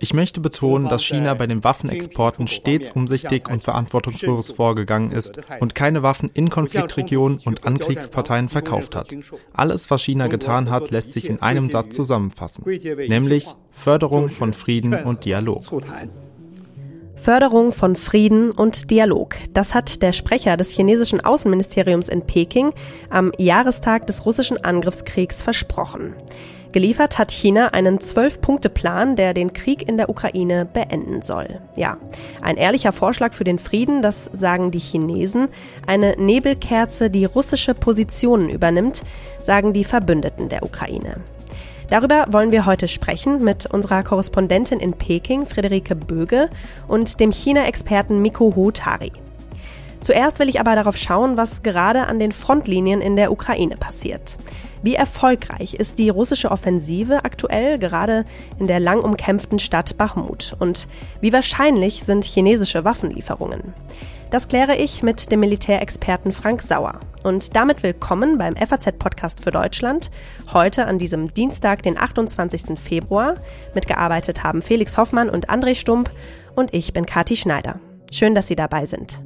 Ich 0.00 0.14
möchte 0.14 0.40
betonen, 0.40 0.88
dass 0.88 1.04
China 1.04 1.34
bei 1.34 1.46
den 1.46 1.62
Waffenexporten 1.62 2.48
stets 2.48 2.90
umsichtig 2.90 3.48
und 3.48 3.62
verantwortungsbewusst 3.62 4.56
vorgegangen 4.56 5.12
ist 5.12 5.40
und 5.60 5.76
keine 5.76 6.02
Waffen 6.02 6.28
in 6.34 6.50
Konfliktregionen 6.50 7.40
und 7.44 7.66
an 7.66 7.78
Kriegsparteien 7.78 8.48
verkauft 8.48 8.96
hat. 8.96 9.14
Alles, 9.52 9.90
was 9.90 10.02
China 10.02 10.26
getan 10.26 10.70
hat, 10.70 10.90
lässt 10.90 11.12
sich 11.12 11.28
in 11.28 11.40
einem 11.40 11.70
Satz 11.70 11.94
zusammenfassen, 11.94 12.64
nämlich 13.08 13.46
Förderung 13.70 14.28
von 14.28 14.52
Frieden 14.52 14.94
und 14.94 15.24
Dialog. 15.24 15.62
Förderung 17.20 17.72
von 17.72 17.96
Frieden 17.96 18.50
und 18.50 18.90
Dialog. 18.90 19.36
Das 19.52 19.74
hat 19.74 20.00
der 20.00 20.14
Sprecher 20.14 20.56
des 20.56 20.70
chinesischen 20.70 21.20
Außenministeriums 21.20 22.08
in 22.08 22.22
Peking 22.22 22.72
am 23.10 23.30
Jahrestag 23.36 24.06
des 24.06 24.24
russischen 24.24 24.64
Angriffskriegs 24.64 25.42
versprochen. 25.42 26.14
Geliefert 26.72 27.18
hat 27.18 27.30
China 27.30 27.68
einen 27.68 28.00
Zwölf-Punkte-Plan, 28.00 29.16
der 29.16 29.34
den 29.34 29.52
Krieg 29.52 29.86
in 29.86 29.98
der 29.98 30.08
Ukraine 30.08 30.64
beenden 30.64 31.20
soll. 31.20 31.60
Ja, 31.76 31.98
ein 32.40 32.56
ehrlicher 32.56 32.92
Vorschlag 32.92 33.34
für 33.34 33.44
den 33.44 33.58
Frieden, 33.58 34.00
das 34.00 34.24
sagen 34.32 34.70
die 34.70 34.78
Chinesen. 34.78 35.48
Eine 35.86 36.14
Nebelkerze, 36.16 37.10
die 37.10 37.26
russische 37.26 37.74
Positionen 37.74 38.48
übernimmt, 38.48 39.02
sagen 39.42 39.74
die 39.74 39.84
Verbündeten 39.84 40.48
der 40.48 40.62
Ukraine. 40.62 41.16
Darüber 41.90 42.26
wollen 42.30 42.52
wir 42.52 42.66
heute 42.66 42.86
sprechen 42.86 43.42
mit 43.42 43.66
unserer 43.66 44.04
Korrespondentin 44.04 44.78
in 44.78 44.92
Peking, 44.92 45.44
Friederike 45.44 45.96
Böge, 45.96 46.48
und 46.86 47.18
dem 47.18 47.32
China-Experten 47.32 48.22
Miko 48.22 48.54
Hotari. 48.54 49.10
Zuerst 50.00 50.38
will 50.38 50.48
ich 50.48 50.60
aber 50.60 50.76
darauf 50.76 50.96
schauen, 50.96 51.36
was 51.36 51.64
gerade 51.64 52.06
an 52.06 52.20
den 52.20 52.30
Frontlinien 52.30 53.00
in 53.00 53.16
der 53.16 53.32
Ukraine 53.32 53.76
passiert. 53.76 54.38
Wie 54.82 54.94
erfolgreich 54.94 55.74
ist 55.74 55.98
die 55.98 56.08
russische 56.10 56.52
Offensive 56.52 57.24
aktuell 57.24 57.78
gerade 57.78 58.24
in 58.60 58.68
der 58.68 58.78
lang 58.78 59.00
umkämpften 59.00 59.58
Stadt 59.58 59.98
Bachmut? 59.98 60.54
Und 60.60 60.86
wie 61.20 61.32
wahrscheinlich 61.32 62.04
sind 62.04 62.24
chinesische 62.24 62.84
Waffenlieferungen? 62.84 63.74
Das 64.30 64.46
kläre 64.46 64.76
ich 64.76 65.02
mit 65.02 65.32
dem 65.32 65.40
Militärexperten 65.40 66.30
Frank 66.30 66.62
Sauer. 66.62 67.00
Und 67.24 67.56
damit 67.56 67.82
willkommen 67.82 68.38
beim 68.38 68.54
FAZ-Podcast 68.54 69.42
für 69.42 69.50
Deutschland. 69.50 70.12
Heute 70.52 70.86
an 70.86 71.00
diesem 71.00 71.34
Dienstag, 71.34 71.82
den 71.82 71.98
28. 71.98 72.78
Februar. 72.78 73.34
Mitgearbeitet 73.74 74.44
haben 74.44 74.62
Felix 74.62 74.96
Hoffmann 74.96 75.30
und 75.30 75.50
André 75.50 75.74
Stump. 75.74 76.12
Und 76.54 76.72
ich 76.72 76.92
bin 76.92 77.06
Kati 77.06 77.34
Schneider. 77.34 77.80
Schön, 78.12 78.36
dass 78.36 78.46
Sie 78.46 78.56
dabei 78.56 78.86
sind. 78.86 79.20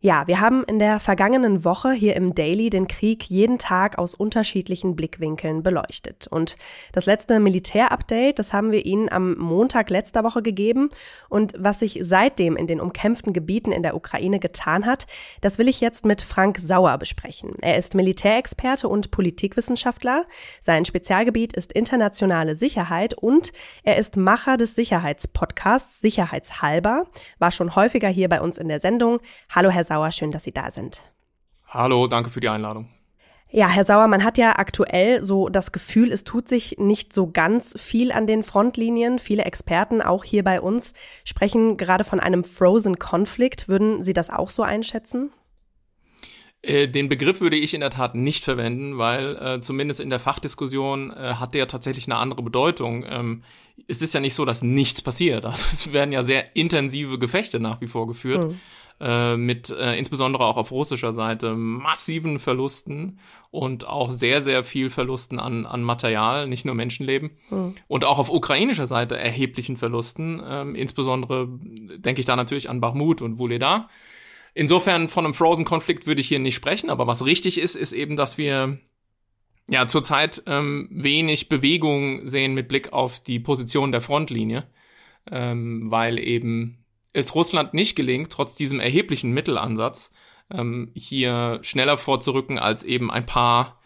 Ja, 0.00 0.28
wir 0.28 0.38
haben 0.38 0.62
in 0.62 0.78
der 0.78 1.00
vergangenen 1.00 1.64
Woche 1.64 1.90
hier 1.90 2.14
im 2.14 2.32
Daily 2.32 2.70
den 2.70 2.86
Krieg 2.86 3.24
jeden 3.24 3.58
Tag 3.58 3.98
aus 3.98 4.14
unterschiedlichen 4.14 4.94
Blickwinkeln 4.94 5.64
beleuchtet. 5.64 6.28
Und 6.28 6.56
das 6.92 7.06
letzte 7.06 7.40
Militärupdate, 7.40 8.38
das 8.38 8.52
haben 8.52 8.70
wir 8.70 8.86
Ihnen 8.86 9.10
am 9.10 9.36
Montag 9.36 9.90
letzter 9.90 10.22
Woche 10.22 10.40
gegeben. 10.40 10.88
Und 11.28 11.54
was 11.58 11.80
sich 11.80 11.98
seitdem 12.00 12.56
in 12.56 12.68
den 12.68 12.80
umkämpften 12.80 13.32
Gebieten 13.32 13.72
in 13.72 13.82
der 13.82 13.96
Ukraine 13.96 14.38
getan 14.38 14.86
hat, 14.86 15.08
das 15.40 15.58
will 15.58 15.66
ich 15.66 15.80
jetzt 15.80 16.06
mit 16.06 16.22
Frank 16.22 16.58
Sauer 16.60 16.96
besprechen. 16.98 17.56
Er 17.60 17.76
ist 17.76 17.96
Militärexperte 17.96 18.86
und 18.86 19.10
Politikwissenschaftler. 19.10 20.26
Sein 20.60 20.84
Spezialgebiet 20.84 21.54
ist 21.54 21.72
internationale 21.72 22.54
Sicherheit 22.54 23.14
und 23.14 23.52
er 23.82 23.96
ist 23.96 24.16
Macher 24.16 24.58
des 24.58 24.76
Sicherheitspodcasts 24.76 26.00
Sicherheitshalber, 26.00 27.08
war 27.40 27.50
schon 27.50 27.74
häufiger 27.74 28.08
hier 28.08 28.28
bei 28.28 28.40
uns 28.40 28.58
in 28.58 28.68
der 28.68 28.78
Sendung. 28.78 29.18
Hallo, 29.52 29.70
Herr 29.70 29.87
Sauer, 29.88 30.12
schön, 30.12 30.32
dass 30.32 30.44
Sie 30.44 30.52
da 30.52 30.70
sind. 30.70 31.02
Hallo, 31.66 32.06
danke 32.06 32.30
für 32.30 32.40
die 32.40 32.48
Einladung. 32.48 32.88
Ja, 33.50 33.68
Herr 33.68 33.86
Sauer, 33.86 34.08
man 34.08 34.24
hat 34.24 34.36
ja 34.36 34.58
aktuell 34.58 35.24
so 35.24 35.48
das 35.48 35.72
Gefühl, 35.72 36.12
es 36.12 36.22
tut 36.22 36.48
sich 36.48 36.76
nicht 36.78 37.14
so 37.14 37.30
ganz 37.30 37.74
viel 37.80 38.12
an 38.12 38.26
den 38.26 38.42
Frontlinien. 38.42 39.18
Viele 39.18 39.44
Experten, 39.44 40.02
auch 40.02 40.22
hier 40.22 40.44
bei 40.44 40.60
uns, 40.60 40.92
sprechen 41.24 41.78
gerade 41.78 42.04
von 42.04 42.20
einem 42.20 42.44
Frozen 42.44 42.98
Conflict. 42.98 43.66
Würden 43.66 44.02
Sie 44.02 44.12
das 44.12 44.28
auch 44.28 44.50
so 44.50 44.62
einschätzen? 44.62 45.30
Äh, 46.60 46.88
den 46.88 47.08
Begriff 47.08 47.40
würde 47.40 47.56
ich 47.56 47.72
in 47.72 47.80
der 47.80 47.90
Tat 47.90 48.14
nicht 48.14 48.44
verwenden, 48.44 48.98
weil 48.98 49.36
äh, 49.36 49.60
zumindest 49.62 50.00
in 50.00 50.10
der 50.10 50.20
Fachdiskussion 50.20 51.10
äh, 51.12 51.34
hat 51.34 51.54
der 51.54 51.68
tatsächlich 51.68 52.06
eine 52.06 52.16
andere 52.16 52.42
Bedeutung. 52.42 53.06
Ähm, 53.08 53.44
es 53.86 54.02
ist 54.02 54.12
ja 54.12 54.20
nicht 54.20 54.34
so, 54.34 54.44
dass 54.44 54.62
nichts 54.62 55.00
passiert. 55.00 55.46
Also 55.46 55.64
es 55.72 55.92
werden 55.92 56.12
ja 56.12 56.22
sehr 56.22 56.54
intensive 56.54 57.18
Gefechte 57.18 57.60
nach 57.60 57.80
wie 57.80 57.86
vor 57.86 58.06
geführt. 58.06 58.50
Mhm. 58.50 58.60
Äh, 59.00 59.36
mit 59.36 59.70
äh, 59.70 59.94
insbesondere 59.96 60.44
auch 60.44 60.56
auf 60.56 60.72
russischer 60.72 61.12
Seite 61.12 61.54
massiven 61.54 62.40
Verlusten 62.40 63.20
und 63.52 63.86
auch 63.86 64.10
sehr, 64.10 64.42
sehr 64.42 64.64
viel 64.64 64.90
Verlusten 64.90 65.38
an, 65.38 65.66
an 65.66 65.84
Material, 65.84 66.48
nicht 66.48 66.64
nur 66.64 66.74
Menschenleben. 66.74 67.30
Mhm. 67.48 67.76
Und 67.86 68.04
auch 68.04 68.18
auf 68.18 68.28
ukrainischer 68.28 68.88
Seite 68.88 69.16
erheblichen 69.16 69.76
Verlusten, 69.76 70.42
ähm, 70.44 70.74
insbesondere 70.74 71.46
denke 71.48 72.18
ich 72.18 72.26
da 72.26 72.34
natürlich 72.34 72.68
an 72.68 72.80
Bachmut 72.80 73.22
und 73.22 73.38
Vuleda. 73.38 73.88
Insofern 74.52 75.08
von 75.08 75.24
einem 75.24 75.34
Frozen-Konflikt 75.34 76.08
würde 76.08 76.20
ich 76.20 76.26
hier 76.26 76.40
nicht 76.40 76.56
sprechen, 76.56 76.90
aber 76.90 77.06
was 77.06 77.24
richtig 77.24 77.58
ist, 77.58 77.76
ist 77.76 77.92
eben, 77.92 78.16
dass 78.16 78.36
wir 78.36 78.78
ja 79.70 79.86
zurzeit 79.86 80.42
ähm, 80.46 80.88
wenig 80.90 81.48
Bewegung 81.48 82.26
sehen 82.26 82.54
mit 82.54 82.66
Blick 82.66 82.92
auf 82.92 83.20
die 83.20 83.38
Position 83.38 83.92
der 83.92 84.00
Frontlinie, 84.00 84.66
ähm, 85.30 85.88
weil 85.88 86.18
eben 86.18 86.77
es 87.18 87.34
Russland 87.34 87.74
nicht 87.74 87.96
gelingt, 87.96 88.30
trotz 88.30 88.54
diesem 88.54 88.80
erheblichen 88.80 89.32
Mittelansatz, 89.32 90.12
ähm, 90.50 90.90
hier 90.94 91.58
schneller 91.62 91.98
vorzurücken 91.98 92.58
als 92.58 92.84
eben 92.84 93.10
ein 93.10 93.26
paar 93.26 93.78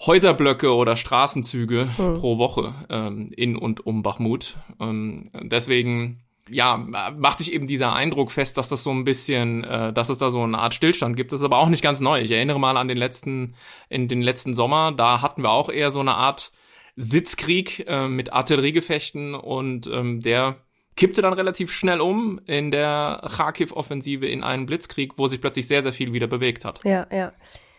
Häuserblöcke 0.00 0.74
oder 0.74 0.96
Straßenzüge 0.96 1.96
hm. 1.96 2.14
pro 2.20 2.38
Woche 2.38 2.74
ähm, 2.88 3.30
in 3.36 3.56
und 3.56 3.86
um 3.86 4.02
Bachmut. 4.02 4.56
Ähm, 4.80 5.30
deswegen 5.34 6.22
ja, 6.48 6.76
macht 6.76 7.38
sich 7.38 7.52
eben 7.52 7.66
dieser 7.66 7.94
Eindruck 7.94 8.30
fest, 8.32 8.58
dass 8.58 8.68
das 8.68 8.82
so 8.82 8.90
ein 8.90 9.04
bisschen, 9.04 9.64
äh, 9.64 9.92
dass 9.92 10.08
es 10.08 10.18
da 10.18 10.30
so 10.30 10.42
eine 10.42 10.58
Art 10.58 10.74
Stillstand 10.74 11.16
gibt. 11.16 11.32
Das 11.32 11.40
ist 11.40 11.44
aber 11.44 11.58
auch 11.58 11.68
nicht 11.68 11.82
ganz 11.82 12.00
neu. 12.00 12.20
Ich 12.20 12.32
erinnere 12.32 12.58
mal 12.58 12.76
an 12.76 12.88
den 12.88 12.96
letzten, 12.96 13.54
in 13.88 14.08
den 14.08 14.22
letzten 14.22 14.54
Sommer, 14.54 14.92
da 14.92 15.22
hatten 15.22 15.42
wir 15.42 15.50
auch 15.50 15.68
eher 15.68 15.90
so 15.90 16.00
eine 16.00 16.14
Art 16.14 16.50
Sitzkrieg 16.96 17.86
äh, 17.86 18.08
mit 18.08 18.32
Artilleriegefechten 18.32 19.34
und 19.34 19.86
ähm, 19.86 20.20
der 20.20 20.56
kippte 20.96 21.22
dann 21.22 21.32
relativ 21.32 21.72
schnell 21.72 22.00
um 22.00 22.40
in 22.46 22.70
der 22.70 23.22
Kharkiv-Offensive 23.36 24.26
in 24.26 24.42
einen 24.42 24.66
Blitzkrieg, 24.66 25.18
wo 25.18 25.28
sich 25.28 25.40
plötzlich 25.40 25.66
sehr, 25.66 25.82
sehr 25.82 25.92
viel 25.92 26.12
wieder 26.12 26.26
bewegt 26.26 26.64
hat. 26.64 26.80
Ja, 26.84 27.06
ja. 27.10 27.32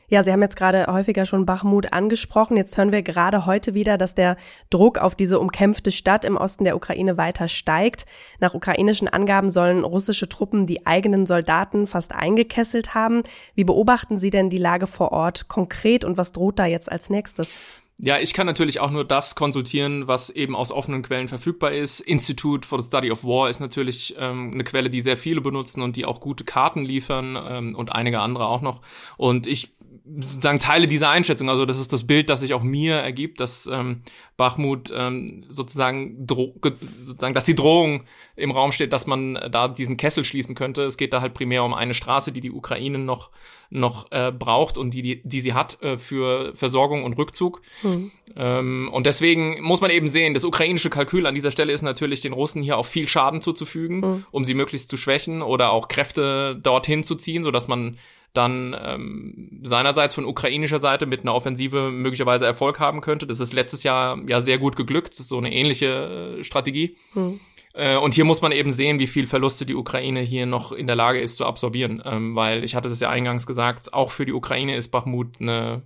Ja, 0.09 0.21
Sie 0.21 0.31
haben 0.31 0.43
jetzt 0.43 0.57
gerade 0.57 0.85
häufiger 0.87 1.25
schon 1.25 1.47
Bachmut 1.47 1.91
angesprochen. 1.91 2.55
Jetzt 2.55 2.77
hören 2.77 2.91
wir 2.91 3.01
gerade 3.01 3.47
heute 3.47 3.73
wieder, 3.73 3.97
dass 3.97 4.13
der 4.13 4.37
Druck 4.69 4.99
auf 4.99 5.15
diese 5.15 5.39
umkämpfte 5.39 5.91
Stadt 5.91 6.23
im 6.23 6.37
Osten 6.37 6.65
der 6.65 6.75
Ukraine 6.75 7.17
weiter 7.17 7.47
steigt. 7.47 8.05
Nach 8.39 8.53
ukrainischen 8.53 9.07
Angaben 9.07 9.49
sollen 9.49 9.83
russische 9.83 10.29
Truppen 10.29 10.67
die 10.67 10.85
eigenen 10.85 11.25
Soldaten 11.25 11.87
fast 11.87 12.13
eingekesselt 12.13 12.93
haben. 12.93 13.23
Wie 13.55 13.63
beobachten 13.63 14.19
Sie 14.19 14.29
denn 14.29 14.51
die 14.51 14.59
Lage 14.59 14.85
vor 14.85 15.13
Ort 15.13 15.47
konkret 15.47 16.05
und 16.05 16.15
was 16.15 16.31
droht 16.31 16.59
da 16.59 16.67
jetzt 16.67 16.91
als 16.91 17.09
nächstes? 17.09 17.57
Ja, 17.99 18.17
ich 18.19 18.33
kann 18.33 18.47
natürlich 18.47 18.79
auch 18.79 18.91
nur 18.91 19.05
das 19.05 19.35
konsultieren, 19.35 20.07
was 20.07 20.29
eben 20.29 20.55
aus 20.55 20.71
offenen 20.71 21.03
Quellen 21.03 21.27
verfügbar 21.29 21.71
ist. 21.71 21.99
Institute 21.99 22.67
for 22.67 22.81
the 22.81 22.87
Study 22.87 23.11
of 23.11 23.23
War 23.23 23.49
ist 23.49 23.59
natürlich 23.59 24.15
ähm, 24.17 24.51
eine 24.53 24.63
Quelle, 24.63 24.89
die 24.89 25.01
sehr 25.01 25.15
viele 25.15 25.41
benutzen 25.41 25.81
und 25.81 25.95
die 25.95 26.05
auch 26.05 26.19
gute 26.19 26.43
Karten 26.43 26.83
liefern 26.83 27.37
ähm, 27.47 27.75
und 27.75 27.91
einige 27.91 28.19
andere 28.19 28.47
auch 28.47 28.61
noch. 28.61 28.81
Und 29.17 29.47
ich 29.47 29.73
sozusagen 30.05 30.59
teile 30.59 30.87
diese 30.87 31.07
Einschätzung. 31.07 31.49
Also 31.49 31.65
das 31.65 31.79
ist 31.79 31.93
das 31.93 32.05
Bild, 32.05 32.29
das 32.29 32.41
sich 32.41 32.53
auch 32.53 32.63
mir 32.63 32.95
ergibt, 32.95 33.39
dass 33.39 33.67
ähm, 33.67 34.01
Bachmut 34.35 34.91
ähm, 34.95 35.45
sozusagen, 35.49 36.27
sozusagen, 36.27 37.33
dass 37.33 37.45
die 37.45 37.55
Drohung 37.55 38.03
im 38.35 38.51
Raum 38.51 38.71
steht, 38.71 38.91
dass 38.91 39.07
man 39.07 39.35
da 39.51 39.67
diesen 39.67 39.95
Kessel 39.95 40.25
schließen 40.25 40.55
könnte. 40.55 40.83
Es 40.83 40.97
geht 40.97 41.13
da 41.13 41.21
halt 41.21 41.33
primär 41.33 41.63
um 41.63 41.73
eine 41.73 41.93
Straße, 41.93 42.31
die 42.31 42.41
die 42.41 42.51
Ukraine 42.51 42.97
noch 42.97 43.29
noch 43.73 44.11
äh, 44.11 44.31
braucht 44.31 44.77
und 44.77 44.93
die, 44.93 45.01
die, 45.01 45.21
die 45.23 45.41
sie 45.41 45.53
hat 45.53 45.81
äh, 45.81 45.97
für 45.97 46.55
Versorgung 46.55 47.03
und 47.03 47.17
Rückzug. 47.17 47.61
Mhm. 47.81 48.11
Ähm, 48.35 48.89
und 48.91 49.05
deswegen 49.07 49.61
muss 49.63 49.81
man 49.81 49.89
eben 49.89 50.07
sehen, 50.07 50.35
das 50.35 50.43
ukrainische 50.43 50.91
Kalkül 50.91 51.25
an 51.25 51.33
dieser 51.33 51.51
Stelle 51.51 51.73
ist 51.73 51.81
natürlich, 51.81 52.21
den 52.21 52.33
Russen 52.33 52.61
hier 52.61 52.77
auch 52.77 52.85
viel 52.85 53.07
Schaden 53.07 53.41
zuzufügen, 53.41 53.99
mhm. 53.99 54.25
um 54.29 54.45
sie 54.45 54.53
möglichst 54.53 54.91
zu 54.91 54.97
schwächen 54.97 55.41
oder 55.41 55.71
auch 55.71 55.87
Kräfte 55.87 56.55
dorthin 56.61 57.03
zu 57.03 57.15
ziehen, 57.15 57.43
so 57.43 57.49
dass 57.49 57.67
man 57.67 57.97
dann 58.33 58.75
ähm, 58.79 59.61
seinerseits 59.63 60.15
von 60.15 60.25
ukrainischer 60.25 60.79
Seite 60.79 61.05
mit 61.05 61.21
einer 61.21 61.35
Offensive 61.35 61.91
möglicherweise 61.91 62.45
Erfolg 62.45 62.79
haben 62.79 63.01
könnte. 63.01 63.27
Das 63.27 63.39
ist 63.39 63.53
letztes 63.53 63.83
Jahr 63.83 64.19
ja 64.27 64.41
sehr 64.41 64.57
gut 64.57 64.75
geglückt, 64.75 65.13
so 65.13 65.37
eine 65.37 65.53
ähnliche 65.53 66.39
äh, 66.39 66.43
Strategie. 66.43 66.97
Mhm. 67.13 67.39
Äh, 67.73 67.97
und 67.97 68.13
hier 68.15 68.25
muss 68.25 68.41
man 68.41 68.51
eben 68.51 68.71
sehen, 68.71 68.99
wie 68.99 69.07
viel 69.07 69.27
Verluste 69.27 69.65
die 69.65 69.75
Ukraine 69.75 70.21
hier 70.21 70.45
noch 70.45 70.71
in 70.71 70.87
der 70.87 70.95
Lage 70.95 71.19
ist 71.19 71.37
zu 71.37 71.45
absorbieren, 71.45 72.01
ähm, 72.05 72.35
weil 72.35 72.63
ich 72.63 72.75
hatte 72.75 72.89
das 72.89 72.99
ja 72.99 73.09
eingangs 73.09 73.45
gesagt, 73.45 73.93
auch 73.93 74.11
für 74.11 74.25
die 74.25 74.33
Ukraine 74.33 74.75
ist 74.75 74.89
Bachmut 74.89 75.39
eine 75.39 75.83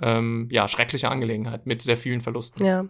ähm, 0.00 0.48
ja, 0.50 0.68
schreckliche 0.68 1.10
Angelegenheit 1.10 1.66
mit 1.66 1.82
sehr 1.82 1.96
vielen 1.96 2.20
Verlusten. 2.20 2.64
Ja. 2.64 2.86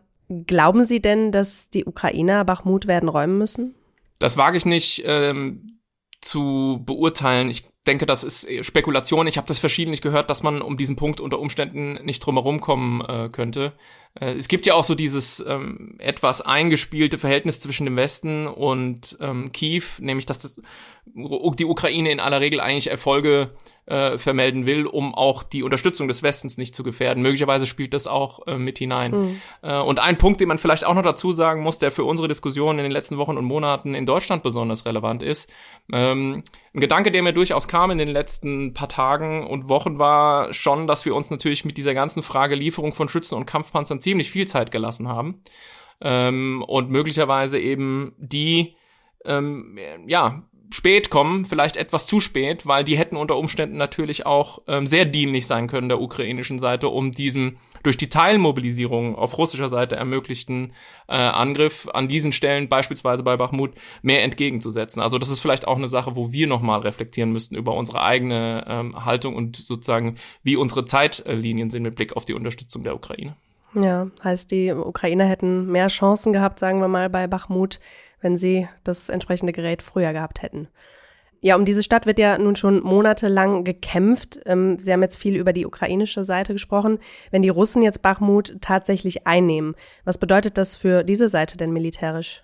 Glauben 0.46 0.84
Sie 0.84 1.02
denn, 1.02 1.32
dass 1.32 1.70
die 1.70 1.84
Ukrainer 1.84 2.44
Bachmut 2.44 2.86
werden 2.86 3.08
räumen 3.08 3.38
müssen? 3.38 3.74
Das 4.20 4.36
wage 4.36 4.56
ich 4.56 4.64
nicht 4.64 5.02
ähm, 5.04 5.80
zu 6.20 6.82
beurteilen. 6.84 7.50
Ich 7.50 7.69
denke, 7.86 8.06
das 8.06 8.24
ist 8.24 8.46
Spekulation. 8.64 9.26
Ich 9.26 9.36
habe 9.36 9.46
das 9.46 9.58
verschiedentlich 9.58 10.02
gehört, 10.02 10.30
dass 10.30 10.42
man 10.42 10.62
um 10.62 10.76
diesen 10.76 10.96
Punkt 10.96 11.20
unter 11.20 11.38
Umständen 11.38 11.94
nicht 12.04 12.20
drumherum 12.20 12.60
kommen 12.60 13.00
äh, 13.02 13.28
könnte. 13.30 13.72
Äh, 14.14 14.32
es 14.34 14.48
gibt 14.48 14.66
ja 14.66 14.74
auch 14.74 14.84
so 14.84 14.94
dieses 14.94 15.44
ähm, 15.46 15.96
etwas 15.98 16.40
eingespielte 16.40 17.18
Verhältnis 17.18 17.60
zwischen 17.60 17.84
dem 17.84 17.96
Westen 17.96 18.46
und 18.46 19.16
ähm, 19.20 19.52
Kiew, 19.52 19.84
nämlich 19.98 20.26
dass 20.26 20.38
das, 20.40 20.56
die 21.06 21.64
Ukraine 21.64 22.10
in 22.10 22.20
aller 22.20 22.40
Regel 22.40 22.60
eigentlich 22.60 22.88
Erfolge 22.88 23.50
äh, 23.90 24.18
vermelden 24.18 24.66
will, 24.66 24.86
um 24.86 25.14
auch 25.14 25.42
die 25.42 25.62
Unterstützung 25.62 26.06
des 26.06 26.22
Westens 26.22 26.58
nicht 26.58 26.74
zu 26.74 26.84
gefährden. 26.84 27.22
Möglicherweise 27.22 27.66
spielt 27.66 27.92
das 27.92 28.06
auch 28.06 28.46
äh, 28.46 28.56
mit 28.56 28.78
hinein. 28.78 29.10
Mhm. 29.10 29.40
Äh, 29.62 29.78
und 29.80 29.98
ein 29.98 30.16
Punkt, 30.16 30.40
den 30.40 30.48
man 30.48 30.58
vielleicht 30.58 30.84
auch 30.84 30.94
noch 30.94 31.02
dazu 31.02 31.32
sagen 31.32 31.62
muss, 31.62 31.78
der 31.78 31.90
für 31.90 32.04
unsere 32.04 32.28
Diskussion 32.28 32.78
in 32.78 32.84
den 32.84 32.92
letzten 32.92 33.18
Wochen 33.18 33.36
und 33.36 33.44
Monaten 33.44 33.94
in 33.94 34.06
Deutschland 34.06 34.44
besonders 34.44 34.86
relevant 34.86 35.22
ist. 35.22 35.50
Ähm, 35.92 36.44
ein 36.72 36.80
Gedanke, 36.80 37.10
der 37.10 37.22
mir 37.22 37.32
durchaus 37.32 37.66
kam 37.66 37.90
in 37.90 37.98
den 37.98 38.08
letzten 38.08 38.74
paar 38.74 38.88
Tagen 38.88 39.44
und 39.44 39.68
Wochen, 39.68 39.98
war 39.98 40.54
schon, 40.54 40.86
dass 40.86 41.04
wir 41.04 41.16
uns 41.16 41.30
natürlich 41.30 41.64
mit 41.64 41.76
dieser 41.76 41.94
ganzen 41.94 42.22
Frage 42.22 42.54
Lieferung 42.54 42.92
von 42.92 43.08
Schützen 43.08 43.34
und 43.34 43.46
Kampfpanzern 43.46 43.99
ziemlich 44.00 44.30
viel 44.30 44.46
Zeit 44.46 44.70
gelassen 44.70 45.08
haben. 45.08 45.42
Ähm, 46.00 46.64
und 46.66 46.90
möglicherweise 46.90 47.58
eben 47.58 48.14
die 48.18 48.74
ähm, 49.24 49.78
ja, 50.06 50.42
spät 50.72 51.10
kommen, 51.10 51.44
vielleicht 51.44 51.76
etwas 51.76 52.06
zu 52.06 52.20
spät, 52.20 52.66
weil 52.66 52.84
die 52.84 52.96
hätten 52.96 53.16
unter 53.16 53.36
Umständen 53.36 53.76
natürlich 53.76 54.24
auch 54.24 54.62
ähm, 54.68 54.86
sehr 54.86 55.04
dienlich 55.04 55.46
sein 55.46 55.66
können 55.66 55.88
der 55.88 56.00
ukrainischen 56.00 56.58
Seite, 56.58 56.88
um 56.88 57.10
diesem 57.12 57.56
durch 57.82 57.96
die 57.96 58.08
Teilmobilisierung 58.08 59.16
auf 59.16 59.38
russischer 59.38 59.68
Seite 59.68 59.96
ermöglichten 59.96 60.72
äh, 61.08 61.16
Angriff 61.16 61.88
an 61.92 62.08
diesen 62.08 62.30
Stellen, 62.30 62.68
beispielsweise 62.68 63.22
bei 63.22 63.36
Bachmut, 63.36 63.72
mehr 64.02 64.22
entgegenzusetzen. 64.22 65.00
Also 65.00 65.18
das 65.18 65.30
ist 65.30 65.40
vielleicht 65.40 65.66
auch 65.66 65.76
eine 65.76 65.88
Sache, 65.88 66.14
wo 66.14 66.30
wir 66.30 66.46
nochmal 66.46 66.80
reflektieren 66.80 67.32
müssten 67.32 67.56
über 67.56 67.74
unsere 67.74 68.02
eigene 68.02 68.64
ähm, 68.68 69.04
Haltung 69.04 69.34
und 69.34 69.56
sozusagen, 69.56 70.16
wie 70.42 70.56
unsere 70.56 70.84
Zeitlinien 70.84 71.70
sind 71.70 71.82
mit 71.82 71.96
Blick 71.96 72.16
auf 72.16 72.26
die 72.26 72.34
Unterstützung 72.34 72.82
der 72.82 72.94
Ukraine. 72.94 73.34
Ja, 73.74 74.08
heißt, 74.24 74.50
die 74.50 74.72
Ukrainer 74.72 75.24
hätten 75.24 75.70
mehr 75.70 75.88
Chancen 75.88 76.32
gehabt, 76.32 76.58
sagen 76.58 76.80
wir 76.80 76.88
mal, 76.88 77.08
bei 77.08 77.26
Bachmut, 77.26 77.78
wenn 78.20 78.36
sie 78.36 78.68
das 78.84 79.08
entsprechende 79.08 79.52
Gerät 79.52 79.82
früher 79.82 80.12
gehabt 80.12 80.42
hätten. 80.42 80.68
Ja, 81.42 81.56
um 81.56 81.64
diese 81.64 81.82
Stadt 81.82 82.04
wird 82.04 82.18
ja 82.18 82.36
nun 82.36 82.54
schon 82.54 82.82
monatelang 82.82 83.64
gekämpft. 83.64 84.40
Ähm, 84.44 84.78
sie 84.78 84.92
haben 84.92 85.00
jetzt 85.02 85.16
viel 85.16 85.36
über 85.36 85.54
die 85.54 85.64
ukrainische 85.64 86.22
Seite 86.22 86.52
gesprochen. 86.52 86.98
Wenn 87.30 87.40
die 87.40 87.48
Russen 87.48 87.82
jetzt 87.82 88.02
Bachmut 88.02 88.58
tatsächlich 88.60 89.26
einnehmen, 89.26 89.74
was 90.04 90.18
bedeutet 90.18 90.58
das 90.58 90.76
für 90.76 91.02
diese 91.02 91.30
Seite 91.30 91.56
denn 91.56 91.72
militärisch? 91.72 92.42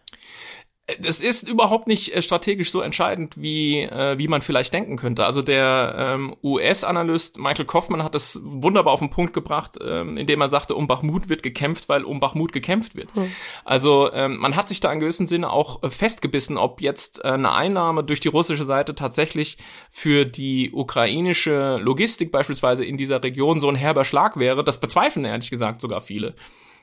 Das 1.00 1.20
ist 1.20 1.48
überhaupt 1.48 1.88
nicht 1.88 2.14
äh, 2.14 2.22
strategisch 2.22 2.70
so 2.70 2.80
entscheidend, 2.80 3.34
wie, 3.36 3.82
äh, 3.82 4.18
wie 4.18 4.28
man 4.28 4.40
vielleicht 4.40 4.72
denken 4.72 4.96
könnte. 4.96 5.26
Also 5.26 5.42
der 5.42 5.96
ähm, 5.98 6.36
US-Analyst 6.44 7.38
Michael 7.38 7.64
Kaufman 7.64 8.04
hat 8.04 8.14
das 8.14 8.38
wunderbar 8.44 8.92
auf 8.92 9.00
den 9.00 9.10
Punkt 9.10 9.32
gebracht, 9.32 9.78
ähm, 9.84 10.16
indem 10.16 10.40
er 10.40 10.48
sagte, 10.48 10.76
um 10.76 10.86
Bachmut 10.86 11.28
wird 11.28 11.42
gekämpft, 11.42 11.88
weil 11.88 12.04
um 12.04 12.20
Bachmut 12.20 12.52
gekämpft 12.52 12.94
wird. 12.94 13.12
Hm. 13.16 13.32
Also 13.64 14.12
ähm, 14.12 14.36
man 14.36 14.54
hat 14.54 14.68
sich 14.68 14.78
da 14.78 14.92
in 14.92 15.00
gewissem 15.00 15.26
Sinne 15.26 15.50
auch 15.50 15.82
äh, 15.82 15.90
festgebissen, 15.90 16.56
ob 16.56 16.80
jetzt 16.80 17.24
äh, 17.24 17.28
eine 17.28 17.50
Einnahme 17.50 18.04
durch 18.04 18.20
die 18.20 18.28
russische 18.28 18.64
Seite 18.64 18.94
tatsächlich 18.94 19.58
für 19.90 20.24
die 20.24 20.70
ukrainische 20.72 21.78
Logistik 21.78 22.30
beispielsweise 22.30 22.84
in 22.84 22.96
dieser 22.96 23.24
Region 23.24 23.58
so 23.58 23.68
ein 23.68 23.76
herber 23.76 24.04
Schlag 24.04 24.38
wäre. 24.38 24.62
Das 24.62 24.78
bezweifeln 24.78 25.24
ehrlich 25.24 25.50
gesagt 25.50 25.80
sogar 25.80 26.00
viele. 26.00 26.36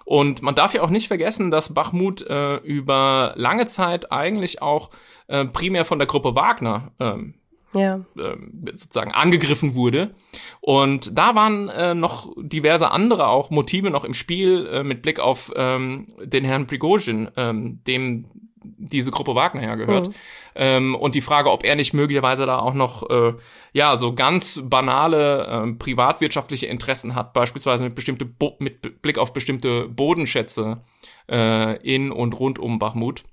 Und 0.06 0.42
man 0.42 0.56
darf 0.56 0.74
ja 0.74 0.82
auch 0.82 0.90
nicht 0.90 1.08
vergessen, 1.08 1.52
dass 1.52 1.74
Bachmut 1.74 2.22
äh, 2.22 2.58
über 2.58 3.34
lange 3.36 3.66
Zeit 3.66 4.12
eigentlich 4.12 4.62
auch 4.62 4.90
äh, 5.28 5.46
primär 5.46 5.86
von 5.86 6.00
der 6.00 6.08
Gruppe 6.08 6.36
Wagner 6.36 6.92
ähm, 7.00 7.36
ja. 7.74 8.06
äh, 8.18 8.36
sozusagen 8.74 9.12
angegriffen 9.12 9.76
wurde. 9.76 10.14
Und 10.62 11.18
da 11.18 11.36
waren 11.36 11.70
äh, 11.70 11.94
noch 11.96 12.34
diverse 12.38 12.92
andere 12.92 13.28
auch 13.28 13.50
Motive 13.50 13.90
noch 13.90 14.04
im 14.04 14.14
Spiel 14.14 14.68
äh, 14.68 14.84
mit 14.84 15.02
Blick 15.02 15.20
auf 15.20 15.52
ähm, 15.56 16.08
den 16.22 16.46
Herrn 16.46 16.68
Prigozhin, 16.68 17.30
ähm, 17.36 17.80
dem 17.88 18.26
diese 18.64 19.12
Gruppe 19.12 19.36
Wagner 19.36 19.64
ja 19.64 19.76
gehört. 19.76 20.08
Mhm. 20.08 20.14
Ähm, 20.56 20.96
und 20.96 21.16
die 21.16 21.22
Frage, 21.22 21.52
ob 21.52 21.64
er 21.64 21.76
nicht 21.76 21.94
möglicherweise 21.94 22.46
da 22.46 22.60
auch 22.60 22.74
noch 22.74 23.10
äh, 23.10 23.34
ja 23.74 23.98
so 23.98 24.14
ganz 24.14 24.62
banale 24.64 25.46
äh, 25.46 25.74
privatwirtschaftliche 25.74 26.68
Interessen 26.68 27.16
hat, 27.16 27.34
beispielsweise 27.34 27.84
mit 27.84 27.96
bestimmte 27.96 28.26
Bo 28.26 28.56
mit 28.60 29.02
Blick 29.02 29.18
auf 29.18 29.34
bestimmte 29.34 29.88
Bodenschätze 29.88 30.82
äh, 31.30 31.78
in 31.82 32.12
und 32.12 32.40
rund 32.40 32.60
um 32.60 32.80
Bachmut. 32.80 33.24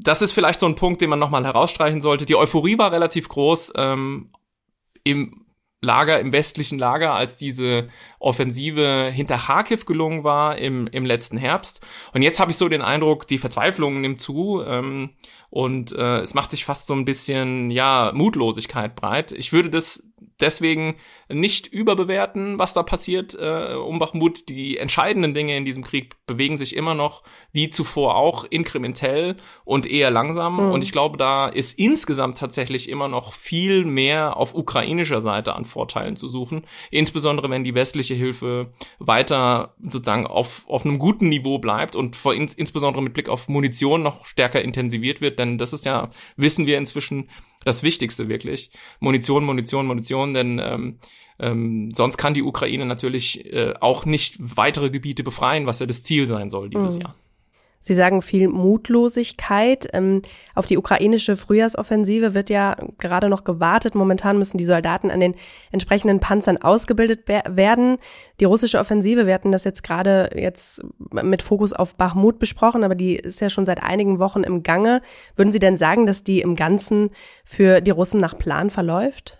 Das 0.00 0.22
ist 0.22 0.32
vielleicht 0.32 0.60
so 0.60 0.66
ein 0.66 0.76
Punkt, 0.76 1.00
den 1.00 1.10
man 1.10 1.18
nochmal 1.18 1.44
herausstreichen 1.44 2.00
sollte. 2.00 2.24
Die 2.24 2.36
Euphorie 2.36 2.78
war 2.78 2.92
relativ 2.92 3.28
groß. 3.28 3.72
Ähm, 3.76 4.30
im 5.02 5.47
Lager, 5.80 6.18
im 6.18 6.32
westlichen 6.32 6.78
Lager, 6.78 7.14
als 7.14 7.36
diese 7.36 7.88
Offensive 8.18 9.10
hinter 9.12 9.38
Kharkiv 9.38 9.86
gelungen 9.86 10.24
war 10.24 10.58
im, 10.58 10.88
im 10.88 11.04
letzten 11.04 11.36
Herbst. 11.36 11.86
Und 12.12 12.22
jetzt 12.22 12.40
habe 12.40 12.50
ich 12.50 12.56
so 12.56 12.68
den 12.68 12.82
Eindruck, 12.82 13.28
die 13.28 13.38
Verzweiflung 13.38 14.00
nimmt 14.00 14.20
zu 14.20 14.62
ähm, 14.66 15.10
und 15.50 15.92
äh, 15.92 16.18
es 16.18 16.34
macht 16.34 16.50
sich 16.50 16.64
fast 16.64 16.88
so 16.88 16.94
ein 16.94 17.04
bisschen, 17.04 17.70
ja, 17.70 18.10
Mutlosigkeit 18.12 18.96
breit. 18.96 19.30
Ich 19.30 19.52
würde 19.52 19.70
das 19.70 20.08
deswegen 20.40 20.96
nicht 21.28 21.66
überbewerten, 21.66 22.58
was 22.58 22.72
da 22.72 22.82
passiert 22.82 23.36
äh, 23.38 23.74
um 23.74 23.98
Bachmut. 23.98 24.48
Die 24.48 24.78
entscheidenden 24.78 25.34
Dinge 25.34 25.56
in 25.56 25.64
diesem 25.64 25.84
Krieg 25.84 26.14
bewegen 26.26 26.56
sich 26.56 26.74
immer 26.76 26.94
noch, 26.94 27.22
wie 27.52 27.70
zuvor 27.70 28.16
auch, 28.16 28.44
inkrementell 28.44 29.36
und 29.64 29.86
eher 29.86 30.10
langsam. 30.10 30.54
Mhm. 30.54 30.72
Und 30.72 30.84
ich 30.84 30.92
glaube, 30.92 31.18
da 31.18 31.48
ist 31.48 31.78
insgesamt 31.78 32.38
tatsächlich 32.38 32.88
immer 32.88 33.08
noch 33.08 33.32
viel 33.32 33.84
mehr 33.84 34.36
auf 34.36 34.54
ukrainischer 34.54 35.20
Seite 35.20 35.54
an 35.54 35.64
Vorteilen 35.64 36.16
zu 36.16 36.28
suchen. 36.28 36.66
Insbesondere, 36.90 37.50
wenn 37.50 37.64
die 37.64 37.74
westliche 37.74 38.14
Hilfe 38.14 38.72
weiter 38.98 39.74
sozusagen 39.82 40.26
auf, 40.26 40.64
auf 40.68 40.84
einem 40.84 40.98
guten 40.98 41.28
Niveau 41.28 41.58
bleibt 41.58 41.96
und 41.96 42.16
vor 42.16 42.34
ins, 42.34 42.54
insbesondere 42.54 43.02
mit 43.02 43.12
Blick 43.12 43.28
auf 43.28 43.48
Munition 43.48 44.02
noch 44.02 44.26
stärker 44.26 44.62
intensiviert 44.62 45.20
wird. 45.20 45.38
Denn 45.38 45.58
das 45.58 45.72
ist 45.72 45.84
ja, 45.84 46.10
wissen 46.36 46.66
wir 46.66 46.78
inzwischen, 46.78 47.28
das 47.64 47.82
Wichtigste 47.82 48.28
wirklich. 48.28 48.70
Munition, 49.00 49.44
Munition, 49.44 49.86
Munition, 49.86 50.34
denn 50.34 50.60
ähm, 50.62 50.98
ähm, 51.38 51.92
sonst 51.94 52.16
kann 52.16 52.34
die 52.34 52.42
Ukraine 52.42 52.86
natürlich 52.86 53.52
äh, 53.52 53.74
auch 53.80 54.04
nicht 54.04 54.36
weitere 54.38 54.90
Gebiete 54.90 55.22
befreien, 55.22 55.66
was 55.66 55.78
ja 55.78 55.86
das 55.86 56.02
Ziel 56.02 56.26
sein 56.26 56.50
soll 56.50 56.70
dieses 56.70 56.96
mhm. 56.96 57.02
Jahr. 57.02 57.14
Sie 57.88 57.94
sagen 57.94 58.20
viel 58.20 58.48
Mutlosigkeit. 58.48 59.88
Ähm, 59.94 60.20
auf 60.54 60.66
die 60.66 60.76
ukrainische 60.76 61.36
Frühjahrsoffensive 61.36 62.34
wird 62.34 62.50
ja 62.50 62.76
gerade 62.98 63.30
noch 63.30 63.44
gewartet. 63.44 63.94
Momentan 63.94 64.36
müssen 64.36 64.58
die 64.58 64.66
Soldaten 64.66 65.10
an 65.10 65.20
den 65.20 65.34
entsprechenden 65.72 66.20
Panzern 66.20 66.58
ausgebildet 66.58 67.26
werden. 67.26 67.96
Die 68.40 68.44
russische 68.44 68.78
Offensive, 68.78 69.26
wir 69.26 69.32
hatten 69.32 69.52
das 69.52 69.64
jetzt 69.64 69.82
gerade 69.82 70.28
jetzt 70.36 70.82
mit 71.10 71.40
Fokus 71.40 71.72
auf 71.72 71.94
Bachmut 71.94 72.38
besprochen, 72.38 72.84
aber 72.84 72.94
die 72.94 73.16
ist 73.16 73.40
ja 73.40 73.48
schon 73.48 73.64
seit 73.64 73.82
einigen 73.82 74.18
Wochen 74.18 74.42
im 74.42 74.62
Gange. 74.62 75.00
Würden 75.34 75.52
Sie 75.52 75.58
denn 75.58 75.78
sagen, 75.78 76.04
dass 76.04 76.22
die 76.22 76.42
im 76.42 76.56
Ganzen 76.56 77.08
für 77.42 77.80
die 77.80 77.90
Russen 77.90 78.20
nach 78.20 78.36
Plan 78.36 78.68
verläuft? 78.68 79.38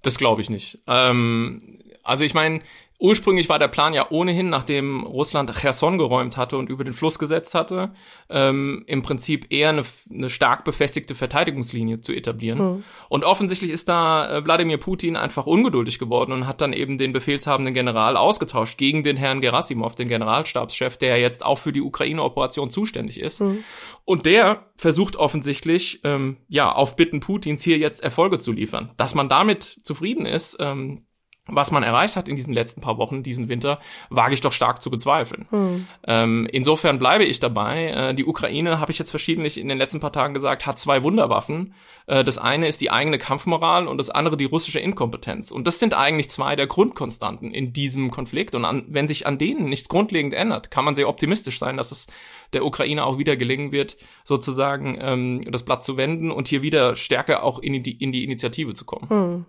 Das 0.00 0.16
glaube 0.16 0.40
ich 0.40 0.48
nicht. 0.48 0.78
Ähm, 0.86 1.78
also 2.02 2.24
ich 2.24 2.32
meine, 2.32 2.60
Ursprünglich 2.98 3.48
war 3.48 3.58
der 3.58 3.68
Plan 3.68 3.92
ja 3.92 4.06
ohnehin, 4.10 4.48
nachdem 4.48 5.02
Russland 5.02 5.54
Cherson 5.54 5.98
geräumt 5.98 6.36
hatte 6.36 6.56
und 6.56 6.70
über 6.70 6.82
den 6.82 6.94
Fluss 6.94 7.18
gesetzt 7.18 7.54
hatte, 7.54 7.92
ähm, 8.30 8.84
im 8.86 9.02
Prinzip 9.02 9.46
eher 9.50 9.68
eine, 9.68 9.84
eine 10.10 10.30
stark 10.30 10.64
befestigte 10.64 11.14
Verteidigungslinie 11.14 12.00
zu 12.00 12.12
etablieren. 12.12 12.58
Mhm. 12.58 12.84
Und 13.10 13.24
offensichtlich 13.24 13.70
ist 13.70 13.90
da 13.90 14.38
äh, 14.38 14.44
Wladimir 14.44 14.78
Putin 14.78 15.16
einfach 15.16 15.46
ungeduldig 15.46 15.98
geworden 15.98 16.32
und 16.32 16.46
hat 16.46 16.62
dann 16.62 16.72
eben 16.72 16.96
den 16.96 17.12
befehlshabenden 17.12 17.74
General 17.74 18.16
ausgetauscht 18.16 18.78
gegen 18.78 19.04
den 19.04 19.18
Herrn 19.18 19.42
Gerasimov, 19.42 19.94
den 19.94 20.08
Generalstabschef, 20.08 20.96
der 20.96 21.18
jetzt 21.18 21.44
auch 21.44 21.58
für 21.58 21.72
die 21.72 21.82
Ukraine-Operation 21.82 22.70
zuständig 22.70 23.20
ist. 23.20 23.40
Mhm. 23.40 23.62
Und 24.06 24.24
der 24.24 24.70
versucht 24.78 25.16
offensichtlich, 25.16 26.00
ähm, 26.04 26.38
ja, 26.48 26.72
auf 26.72 26.96
Bitten 26.96 27.20
Putins 27.20 27.62
hier 27.62 27.76
jetzt 27.76 28.02
Erfolge 28.02 28.38
zu 28.38 28.52
liefern. 28.52 28.92
Dass 28.96 29.14
man 29.14 29.28
damit 29.28 29.64
zufrieden 29.82 30.24
ist, 30.24 30.56
ähm, 30.60 31.02
was 31.46 31.70
man 31.70 31.82
erreicht 31.82 32.16
hat 32.16 32.28
in 32.28 32.36
diesen 32.36 32.52
letzten 32.52 32.80
paar 32.80 32.98
Wochen, 32.98 33.22
diesen 33.22 33.48
Winter, 33.48 33.78
wage 34.10 34.34
ich 34.34 34.40
doch 34.40 34.52
stark 34.52 34.82
zu 34.82 34.90
bezweifeln. 34.90 35.46
Hm. 35.50 35.86
Ähm, 36.06 36.48
insofern 36.50 36.98
bleibe 36.98 37.24
ich 37.24 37.38
dabei. 37.38 37.86
Äh, 37.88 38.14
die 38.14 38.24
Ukraine, 38.24 38.80
habe 38.80 38.90
ich 38.90 38.98
jetzt 38.98 39.10
verschiedentlich 39.10 39.58
in 39.58 39.68
den 39.68 39.78
letzten 39.78 40.00
paar 40.00 40.12
Tagen 40.12 40.34
gesagt, 40.34 40.66
hat 40.66 40.78
zwei 40.78 41.02
Wunderwaffen. 41.02 41.74
Äh, 42.06 42.24
das 42.24 42.38
eine 42.38 42.66
ist 42.66 42.80
die 42.80 42.90
eigene 42.90 43.18
Kampfmoral 43.18 43.86
und 43.86 43.98
das 43.98 44.10
andere 44.10 44.36
die 44.36 44.44
russische 44.44 44.80
Inkompetenz. 44.80 45.52
Und 45.52 45.66
das 45.66 45.78
sind 45.78 45.94
eigentlich 45.94 46.30
zwei 46.30 46.56
der 46.56 46.66
Grundkonstanten 46.66 47.54
in 47.54 47.72
diesem 47.72 48.10
Konflikt. 48.10 48.54
Und 48.56 48.64
an, 48.64 48.84
wenn 48.88 49.06
sich 49.06 49.26
an 49.26 49.38
denen 49.38 49.66
nichts 49.66 49.88
grundlegend 49.88 50.34
ändert, 50.34 50.72
kann 50.72 50.84
man 50.84 50.96
sehr 50.96 51.08
optimistisch 51.08 51.58
sein, 51.58 51.76
dass 51.76 51.92
es 51.92 52.08
der 52.52 52.64
Ukraine 52.64 53.04
auch 53.04 53.18
wieder 53.18 53.36
gelingen 53.36 53.70
wird, 53.70 53.96
sozusagen 54.24 54.98
ähm, 55.00 55.40
das 55.50 55.64
Blatt 55.64 55.84
zu 55.84 55.96
wenden 55.96 56.30
und 56.30 56.48
hier 56.48 56.62
wieder 56.62 56.96
stärker 56.96 57.44
auch 57.44 57.60
in 57.60 57.82
die, 57.82 57.92
in 57.92 58.10
die 58.10 58.24
Initiative 58.24 58.74
zu 58.74 58.84
kommen. 58.84 59.08
Hm. 59.08 59.44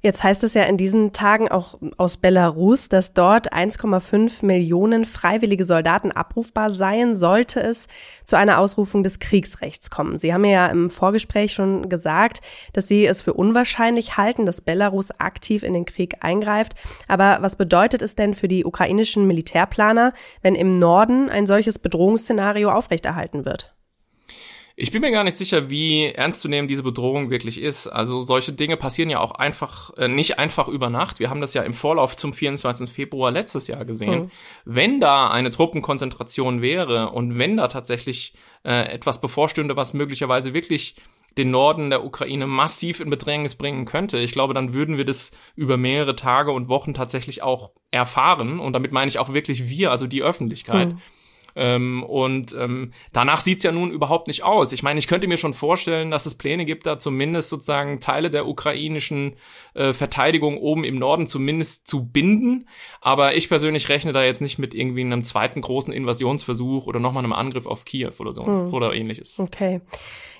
Jetzt 0.00 0.22
heißt 0.22 0.44
es 0.44 0.54
ja 0.54 0.64
in 0.64 0.76
diesen 0.76 1.12
Tagen 1.12 1.48
auch 1.48 1.78
aus 1.96 2.16
Belarus, 2.18 2.88
dass 2.88 3.14
dort 3.14 3.52
1,5 3.52 4.44
Millionen 4.44 5.04
freiwillige 5.04 5.64
Soldaten 5.64 6.12
abrufbar 6.12 6.70
seien, 6.70 7.14
sollte 7.14 7.60
es 7.60 7.88
zu 8.22 8.36
einer 8.36 8.58
Ausrufung 8.58 9.02
des 9.02 9.18
Kriegsrechts 9.18 9.90
kommen. 9.90 10.18
Sie 10.18 10.32
haben 10.34 10.44
ja 10.44 10.66
im 10.66 10.90
Vorgespräch 10.90 11.52
schon 11.52 11.88
gesagt, 11.88 12.40
dass 12.72 12.88
Sie 12.88 13.06
es 13.06 13.22
für 13.22 13.32
unwahrscheinlich 13.32 14.16
halten, 14.16 14.46
dass 14.46 14.60
Belarus 14.60 15.12
aktiv 15.18 15.62
in 15.62 15.72
den 15.72 15.86
Krieg 15.86 16.16
eingreift. 16.20 16.74
Aber 17.08 17.38
was 17.40 17.56
bedeutet 17.56 18.02
es 18.02 18.16
denn 18.16 18.34
für 18.34 18.48
die 18.48 18.64
ukrainischen 18.64 19.26
Militärplaner, 19.26 20.12
wenn 20.42 20.54
im 20.54 20.78
Norden 20.78 21.30
ein 21.30 21.46
solches 21.46 21.78
Bedrohungsszenario 21.78 22.70
aufrechterhalten 22.70 23.44
wird? 23.44 23.75
Ich 24.78 24.90
bin 24.90 25.00
mir 25.00 25.10
gar 25.10 25.24
nicht 25.24 25.38
sicher, 25.38 25.70
wie 25.70 26.04
ernst 26.04 26.42
zu 26.42 26.48
nehmen 26.48 26.68
diese 26.68 26.82
Bedrohung 26.82 27.30
wirklich 27.30 27.58
ist. 27.58 27.86
Also 27.86 28.20
solche 28.20 28.52
Dinge 28.52 28.76
passieren 28.76 29.08
ja 29.08 29.20
auch 29.20 29.32
einfach, 29.32 29.96
äh, 29.96 30.06
nicht 30.06 30.38
einfach 30.38 30.68
über 30.68 30.90
Nacht. 30.90 31.18
Wir 31.18 31.30
haben 31.30 31.40
das 31.40 31.54
ja 31.54 31.62
im 31.62 31.72
Vorlauf 31.72 32.14
zum 32.14 32.34
24. 32.34 32.90
Februar 32.90 33.30
letztes 33.30 33.68
Jahr 33.68 33.86
gesehen. 33.86 34.24
Mhm. 34.24 34.30
Wenn 34.66 35.00
da 35.00 35.28
eine 35.28 35.50
Truppenkonzentration 35.50 36.60
wäre 36.60 37.08
und 37.10 37.38
wenn 37.38 37.56
da 37.56 37.68
tatsächlich 37.68 38.34
äh, 38.64 38.92
etwas 38.92 39.22
bevorstünde, 39.22 39.76
was 39.76 39.94
möglicherweise 39.94 40.52
wirklich 40.52 40.96
den 41.38 41.50
Norden 41.50 41.88
der 41.88 42.04
Ukraine 42.04 42.46
massiv 42.46 43.00
in 43.00 43.08
Bedrängnis 43.08 43.54
bringen 43.54 43.86
könnte. 43.86 44.18
Ich 44.18 44.32
glaube, 44.32 44.52
dann 44.52 44.74
würden 44.74 44.98
wir 44.98 45.06
das 45.06 45.32
über 45.54 45.78
mehrere 45.78 46.16
Tage 46.16 46.52
und 46.52 46.68
Wochen 46.68 46.92
tatsächlich 46.92 47.42
auch 47.42 47.70
erfahren. 47.90 48.58
Und 48.58 48.74
damit 48.74 48.92
meine 48.92 49.08
ich 49.08 49.18
auch 49.18 49.32
wirklich 49.32 49.68
wir, 49.68 49.90
also 49.90 50.06
die 50.06 50.22
Öffentlichkeit. 50.22 50.94
Mhm. 50.94 50.98
Ähm, 51.56 52.02
und 52.02 52.54
ähm, 52.58 52.92
danach 53.12 53.40
sieht's 53.40 53.62
ja 53.62 53.72
nun 53.72 53.90
überhaupt 53.90 54.28
nicht 54.28 54.44
aus. 54.44 54.72
Ich 54.72 54.82
meine, 54.82 54.98
ich 54.98 55.08
könnte 55.08 55.26
mir 55.26 55.38
schon 55.38 55.54
vorstellen, 55.54 56.10
dass 56.10 56.26
es 56.26 56.34
Pläne 56.34 56.66
gibt, 56.66 56.86
da 56.86 56.98
zumindest 56.98 57.48
sozusagen 57.48 57.98
Teile 57.98 58.28
der 58.28 58.46
ukrainischen 58.46 59.36
äh, 59.72 59.94
Verteidigung 59.94 60.58
oben 60.58 60.84
im 60.84 60.98
Norden 60.98 61.26
zumindest 61.26 61.86
zu 61.86 62.04
binden. 62.04 62.68
Aber 63.00 63.36
ich 63.36 63.48
persönlich 63.48 63.88
rechne 63.88 64.12
da 64.12 64.22
jetzt 64.22 64.42
nicht 64.42 64.58
mit 64.58 64.74
irgendwie 64.74 65.00
einem 65.00 65.24
zweiten 65.24 65.62
großen 65.62 65.92
Invasionsversuch 65.92 66.86
oder 66.86 67.00
nochmal 67.00 67.24
einem 67.24 67.32
Angriff 67.32 67.66
auf 67.66 67.86
Kiew 67.86 68.12
oder 68.18 68.34
so 68.34 68.46
hm. 68.46 68.74
oder 68.74 68.92
ähnliches. 68.92 69.38
Okay. 69.38 69.80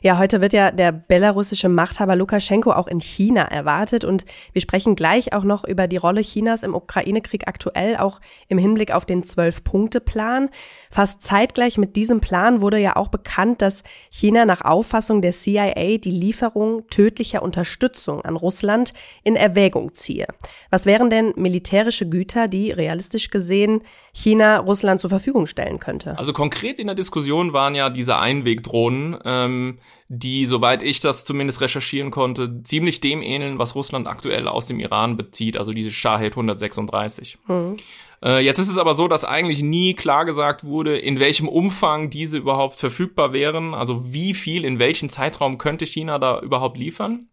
Ja, 0.03 0.19
heute 0.19 0.41
wird 0.41 0.53
ja 0.53 0.71
der 0.71 0.93
belarussische 0.93 1.69
Machthaber 1.69 2.17
Lukaschenko 2.17 2.73
auch 2.73 2.87
in 2.87 3.01
China 3.01 3.43
erwartet 3.43 4.05
und 4.05 4.25
wir 4.53 4.61
sprechen 4.61 4.95
gleich 4.95 5.33
auch 5.33 5.45
noch 5.45 5.65
über 5.65 5.89
die 5.89 5.97
Rolle 5.97 6.21
Chinas 6.21 6.63
im 6.63 6.75
Ukraine-Krieg 6.75 7.49
aktuell, 7.49 7.97
auch 7.97 8.21
im 8.49 8.59
Hinblick 8.59 8.93
auf 8.93 9.07
den 9.07 9.23
Zwölf-Punkte-Plan. 9.23 10.51
Fast 10.91 11.23
zeitgleich 11.23 11.79
mit 11.79 11.97
diesem 11.97 12.21
Plan 12.21 12.61
wurde 12.61 12.79
ja 12.79 12.97
auch 12.97 13.09
bekannt, 13.09 13.63
dass 13.63 13.83
China 14.11 14.45
nach 14.45 14.61
Auffassung 14.61 15.23
der 15.23 15.33
CIA 15.33 15.99
die 15.99 16.11
Lieferung 16.11 16.87
tödlicher 16.89 17.43
Unterstützung 17.43 18.23
an 18.23 18.37
Russland 18.37 18.93
in 19.25 19.37
Erwägung 19.37 19.95
ziehe. 19.95 20.27
Was 20.71 20.85
wären 20.87 21.11
denn 21.11 21.33
militärische 21.37 22.09
Güter, 22.09 22.49
die 22.49 22.71
realistisch 22.71 23.31
gesehen 23.31 23.83
China 24.13 24.59
Russland 24.59 25.01
zur 25.01 25.11
Verfügung 25.11 25.47
stellen 25.47 25.79
könnte? 25.79 26.19
Also 26.19 26.33
konkret 26.33 26.79
in 26.79 26.87
der 26.87 26.97
Diskussion 26.97 27.53
waren 27.53 27.75
ja 27.75 27.91
diese 27.91 28.19
Einwegdrohnen, 28.19 29.19
ähm, 29.25 29.79
die, 30.09 30.47
soweit 30.47 30.83
ich 30.83 31.01
das 31.01 31.25
zumindest 31.25 31.61
recherchieren 31.61 32.11
konnte, 32.11 32.63
ziemlich 32.63 33.01
dem 33.01 33.23
ähneln, 33.23 33.59
was 33.59 33.75
Russland 33.75 34.07
aktuell 34.07 34.47
aus 34.47 34.67
dem 34.67 34.79
Iran 34.79 35.17
bezieht, 35.17 35.57
also 35.57 35.73
diese 35.73 35.91
Shahed 35.91 36.33
136. 36.33 37.39
Mhm. 37.49 37.77
Äh, 38.23 38.45
jetzt 38.45 38.59
ist 38.59 38.69
es 38.69 38.79
aber 38.79 38.95
so, 38.95 39.09
dass 39.09 39.25
eigentlich 39.25 39.63
nie 39.63 39.95
klar 39.95 40.25
gesagt 40.25 40.65
wurde, 40.65 40.97
in 40.97 41.21
welchem 41.21 41.49
Umfang 41.49 42.09
diese 42.11 42.39
überhaupt 42.39 42.79
verfügbar 42.79 43.33
wären, 43.33 43.75
also 43.75 44.13
wie 44.13 44.35
viel, 44.35 44.65
in 44.65 44.79
welchem 44.79 45.09
Zeitraum 45.09 45.59
könnte 45.59 45.87
China 45.87 46.19
da 46.19 46.41
überhaupt 46.41 46.79
liefern. 46.79 47.29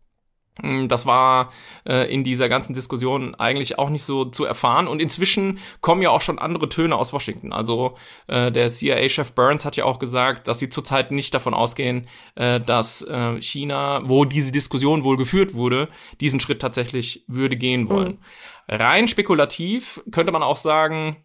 Hm, 0.62 0.88
das 0.88 1.06
war 1.06 1.52
äh, 1.88 2.14
in 2.14 2.24
dieser 2.24 2.48
ganzen 2.48 2.74
Diskussion 2.74 3.34
eigentlich 3.36 3.80
auch 3.80 3.90
nicht 3.90 4.04
so 4.04 4.26
zu 4.26 4.46
erfahren. 4.46 4.88
Und 4.88 5.02
inzwischen 5.02 5.60
kommen 5.82 6.02
ja 6.02 6.12
auch 6.12 6.22
schon 6.22 6.38
andere 6.38 6.70
Töne 6.70 6.96
aus 6.96 7.12
Washington. 7.12 7.52
Also 7.52 7.98
äh, 8.28 8.52
der 8.52 8.70
CIA-Chef 8.70 9.32
Burns 9.34 9.66
hat 9.66 9.76
ja 9.76 9.86
auch 9.86 9.98
gesagt, 9.98 10.48
dass 10.48 10.60
sie 10.60 10.70
zurzeit 10.70 11.12
nicht 11.12 11.34
davon 11.34 11.54
ausgehen, 11.54 12.08
äh, 12.36 12.60
dass 12.60 13.02
äh, 13.02 13.42
China, 13.42 14.02
wo 14.06 14.26
diese 14.26 14.52
Diskussion 14.52 15.04
wohl 15.04 15.18
geführt 15.18 15.56
wurde, 15.56 15.90
diesen 16.22 16.40
Schritt 16.40 16.62
tatsächlich 16.62 17.26
würde 17.28 17.58
gehen 17.58 17.90
wollen. 17.90 18.20
Mhm. 18.68 18.76
Rein 18.76 19.08
spekulativ 19.08 20.02
könnte 20.12 20.32
man 20.32 20.44
auch 20.44 20.58
sagen, 20.58 21.18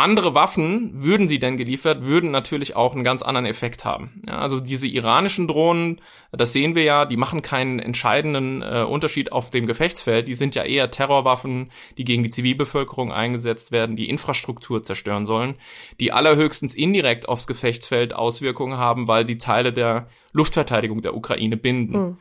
andere 0.00 0.34
Waffen, 0.34 1.02
würden 1.02 1.28
sie 1.28 1.38
denn 1.38 1.56
geliefert, 1.56 2.02
würden 2.02 2.30
natürlich 2.30 2.74
auch 2.76 2.94
einen 2.94 3.04
ganz 3.04 3.22
anderen 3.22 3.46
Effekt 3.46 3.84
haben. 3.84 4.22
Ja, 4.26 4.38
also 4.38 4.58
diese 4.58 4.88
iranischen 4.88 5.46
Drohnen, 5.46 6.00
das 6.32 6.52
sehen 6.52 6.74
wir 6.74 6.82
ja, 6.82 7.04
die 7.04 7.16
machen 7.16 7.42
keinen 7.42 7.78
entscheidenden 7.78 8.62
äh, 8.62 8.82
Unterschied 8.82 9.32
auf 9.32 9.50
dem 9.50 9.66
Gefechtsfeld. 9.66 10.28
Die 10.28 10.34
sind 10.34 10.54
ja 10.54 10.64
eher 10.64 10.90
Terrorwaffen, 10.90 11.70
die 11.98 12.04
gegen 12.04 12.22
die 12.22 12.30
Zivilbevölkerung 12.30 13.12
eingesetzt 13.12 13.72
werden, 13.72 13.96
die 13.96 14.08
Infrastruktur 14.08 14.82
zerstören 14.82 15.26
sollen, 15.26 15.54
die 16.00 16.12
allerhöchstens 16.12 16.74
indirekt 16.74 17.28
aufs 17.28 17.46
Gefechtsfeld 17.46 18.12
Auswirkungen 18.12 18.78
haben, 18.78 19.06
weil 19.08 19.26
sie 19.26 19.38
Teile 19.38 19.72
der 19.72 20.08
Luftverteidigung 20.32 21.02
der 21.02 21.14
Ukraine 21.14 21.56
binden. 21.56 22.18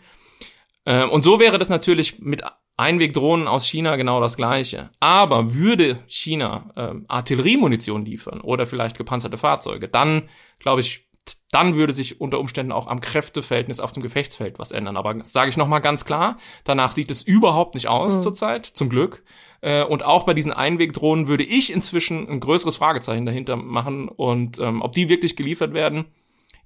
Mhm. 0.86 1.10
Und 1.10 1.24
so 1.24 1.40
wäre 1.40 1.60
das 1.60 1.70
natürlich 1.70 2.20
mit 2.20 2.42
Einwegdrohnen 2.80 3.48
aus 3.48 3.66
China 3.66 3.96
genau 3.98 4.22
das 4.22 4.38
gleiche. 4.38 4.90
Aber 5.00 5.54
würde 5.54 6.00
China 6.08 6.72
äh, 6.76 6.96
Artilleriemunition 7.08 8.06
liefern 8.06 8.42
oder 8.42 8.68
vielleicht 8.68 8.98
gepanzerte 8.98 9.38
Fahrzeuge, 9.38 9.90
dann 9.90 10.30
glaube 10.60 10.82
ich, 10.82 11.08
dann 11.52 11.76
würde 11.76 11.94
sich 11.94 12.22
unter 12.22 12.40
Umständen 12.40 12.72
auch 12.72 12.88
am 12.88 13.02
Kräfteverhältnis 13.02 13.80
auf 13.80 13.92
dem 13.92 14.02
Gefechtsfeld 14.02 14.60
was 14.60 14.72
ändern. 14.72 14.98
Aber 14.98 15.24
sage 15.24 15.50
ich 15.50 15.58
nochmal 15.58 15.82
ganz 15.82 16.06
klar, 16.06 16.38
danach 16.64 16.92
sieht 16.92 17.12
es 17.12 17.22
überhaupt 17.22 17.76
nicht 17.76 17.88
aus 17.88 18.18
mhm. 18.18 18.22
zurzeit, 18.22 18.66
zum 18.66 18.90
Glück. 18.90 19.24
Äh, 19.62 19.84
und 19.84 20.06
auch 20.06 20.24
bei 20.24 20.34
diesen 20.34 20.54
Einwegdrohnen 20.54 21.28
würde 21.28 21.44
ich 21.44 21.74
inzwischen 21.74 22.30
ein 22.30 22.40
größeres 22.40 22.78
Fragezeichen 22.78 23.26
dahinter 23.26 23.58
machen. 23.58 24.08
Und 24.08 24.60
ähm, 24.60 24.82
ob 24.82 24.94
die 24.94 25.10
wirklich 25.10 25.36
geliefert 25.36 25.74
werden, 25.74 26.06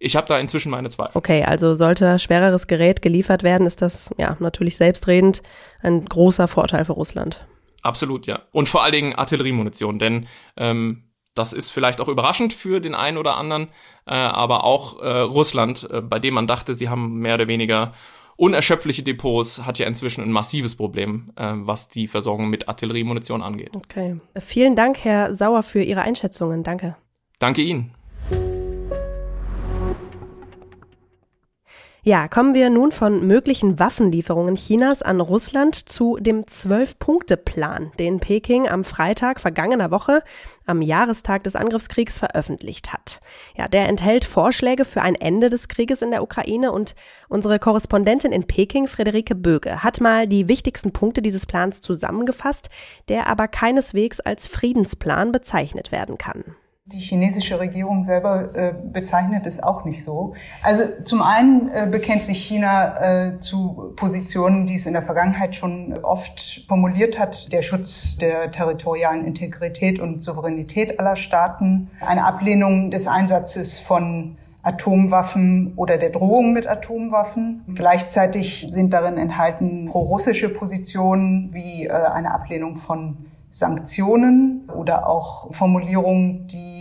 ich 0.03 0.15
habe 0.15 0.27
da 0.27 0.38
inzwischen 0.38 0.69
meine 0.69 0.89
Zweifel. 0.89 1.17
Okay, 1.17 1.43
also 1.43 1.74
sollte 1.75 2.19
schwereres 2.19 2.67
Gerät 2.67 3.01
geliefert 3.01 3.43
werden, 3.43 3.65
ist 3.65 3.81
das 3.81 4.13
ja 4.17 4.36
natürlich 4.39 4.77
selbstredend 4.77 5.41
ein 5.81 6.05
großer 6.05 6.48
Vorteil 6.48 6.86
für 6.86 6.93
Russland. 6.93 7.45
Absolut, 7.81 8.27
ja. 8.27 8.41
Und 8.51 8.69
vor 8.69 8.83
allen 8.83 8.93
Dingen 8.93 9.15
Artilleriemunition, 9.15 10.00
denn 10.00 10.27
ähm, 10.57 11.03
das 11.36 11.53
ist 11.53 11.69
vielleicht 11.69 12.00
auch 12.00 12.07
überraschend 12.07 12.53
für 12.53 12.79
den 12.79 12.95
einen 12.95 13.17
oder 13.17 13.38
anderen, 13.38 13.69
äh, 14.05 14.13
aber 14.13 14.63
auch 14.63 15.01
äh, 15.01 15.19
Russland, 15.19 15.88
äh, 15.89 16.01
bei 16.01 16.19
dem 16.19 16.33
man 16.33 16.48
dachte, 16.48 16.75
sie 16.75 16.89
haben 16.89 17.19
mehr 17.19 17.36
oder 17.36 17.48
weniger 17.48 17.93
unerschöpfliche 18.36 19.03
Depots, 19.03 19.65
hat 19.65 19.79
ja 19.79 19.88
inzwischen 19.88 20.24
ein 20.24 20.31
massives 20.31 20.75
Problem, 20.75 21.31
äh, 21.36 21.53
was 21.55 21.89
die 21.89 22.07
Versorgung 22.07 22.50
mit 22.50 22.67
Artilleriemunition 22.67 23.41
angeht. 23.41 23.72
Okay. 23.75 24.19
Vielen 24.38 24.75
Dank, 24.75 25.00
Herr 25.03 25.33
Sauer, 25.33 25.63
für 25.63 25.81
Ihre 25.81 26.01
Einschätzungen. 26.01 26.63
Danke. 26.63 26.95
Danke 27.39 27.62
Ihnen. 27.62 27.93
Ja, 32.05 32.27
kommen 32.27 32.53
wir 32.53 32.69
nun 32.69 32.91
von 32.91 33.25
möglichen 33.25 33.79
Waffenlieferungen 33.79 34.55
Chinas 34.55 35.01
an 35.01 35.22
Russland 35.22 35.88
zu 35.88 36.17
dem 36.19 36.45
Zwölf-Punkte-Plan, 36.45 37.93
den 37.98 38.19
Peking 38.19 38.67
am 38.67 38.83
Freitag 38.83 39.39
vergangener 39.39 39.89
Woche 39.89 40.22
am 40.65 40.81
Jahrestag 40.81 41.45
des 41.45 41.55
Angriffskriegs 41.55 42.19
veröffentlicht 42.19 42.91
hat. 42.91 43.22
Ja, 43.55 43.69
der 43.69 43.88
enthält 43.88 44.25
Vorschläge 44.25 44.83
für 44.83 45.01
ein 45.01 45.15
Ende 45.15 45.50
des 45.50 45.69
Krieges 45.69 46.01
in 46.01 46.12
der 46.12 46.24
Ukraine 46.24 46.74
und 46.74 46.93
unsere 47.29 47.57
Korrespondentin 47.57 48.33
in 48.33 48.48
Peking, 48.48 48.88
Friederike 48.88 49.33
Böge, 49.33 49.81
hat 49.81 50.01
mal 50.01 50.27
die 50.27 50.50
wichtigsten 50.50 50.91
Punkte 50.91 51.22
dieses 51.22 51.45
Plans 51.45 51.79
zusammengefasst, 51.79 52.69
der 53.07 53.27
aber 53.27 53.48
keineswegs 53.48 54.19
als 54.19 54.45
Friedensplan 54.45 55.31
bezeichnet 55.31 55.93
werden 55.93 56.17
kann. 56.17 56.57
Die 56.88 57.00
chinesische 57.00 57.62
Regierung 57.62 58.04
selber 58.04 58.54
äh, 58.56 58.74
bezeichnet 58.74 59.48
es 59.48 59.63
auch 59.63 59.86
nicht 59.86 60.04
so. 60.04 60.34
Also 60.63 60.84
zum 61.06 61.22
einen 61.22 61.70
äh, 61.70 61.88
bekennt 61.90 62.25
sich 62.25 62.46
China 62.46 63.00
äh, 63.00 63.38
zu 63.38 63.94
Positionen, 63.96 64.66
die 64.66 64.75
es 64.75 64.86
in 64.86 64.92
der 64.92 65.02
Vergangenheit 65.02 65.56
schon 65.56 65.98
oft 66.04 66.66
formuliert 66.68 67.18
hat, 67.18 67.54
der 67.54 67.62
Schutz 67.62 68.18
der 68.18 68.52
territorialen 68.52 69.24
Integrität 69.24 69.98
und 69.98 70.22
Souveränität 70.22 71.00
aller 71.00 71.16
Staaten, 71.16 71.90
eine 72.02 72.25
Ablehnung 72.25 72.92
des 72.92 73.08
Einsatzes 73.08 73.80
von 73.80 74.36
Atomwaffen 74.62 75.72
oder 75.78 75.98
der 75.98 76.10
Drohung 76.10 76.52
mit 76.52 76.68
Atomwaffen. 76.68 77.63
Gleichzeitig 77.74 78.68
sind 78.68 78.92
darin 78.92 79.18
enthalten 79.18 79.86
pro-russische 79.86 80.50
Positionen 80.50 81.54
wie 81.54 81.86
äh, 81.86 81.92
eine 81.94 82.34
Ablehnung 82.34 82.75
von 82.75 83.20
Sanktionen 83.54 84.68
oder 84.75 85.08
auch 85.08 85.54
Formulierungen, 85.54 86.48
die 86.48 86.73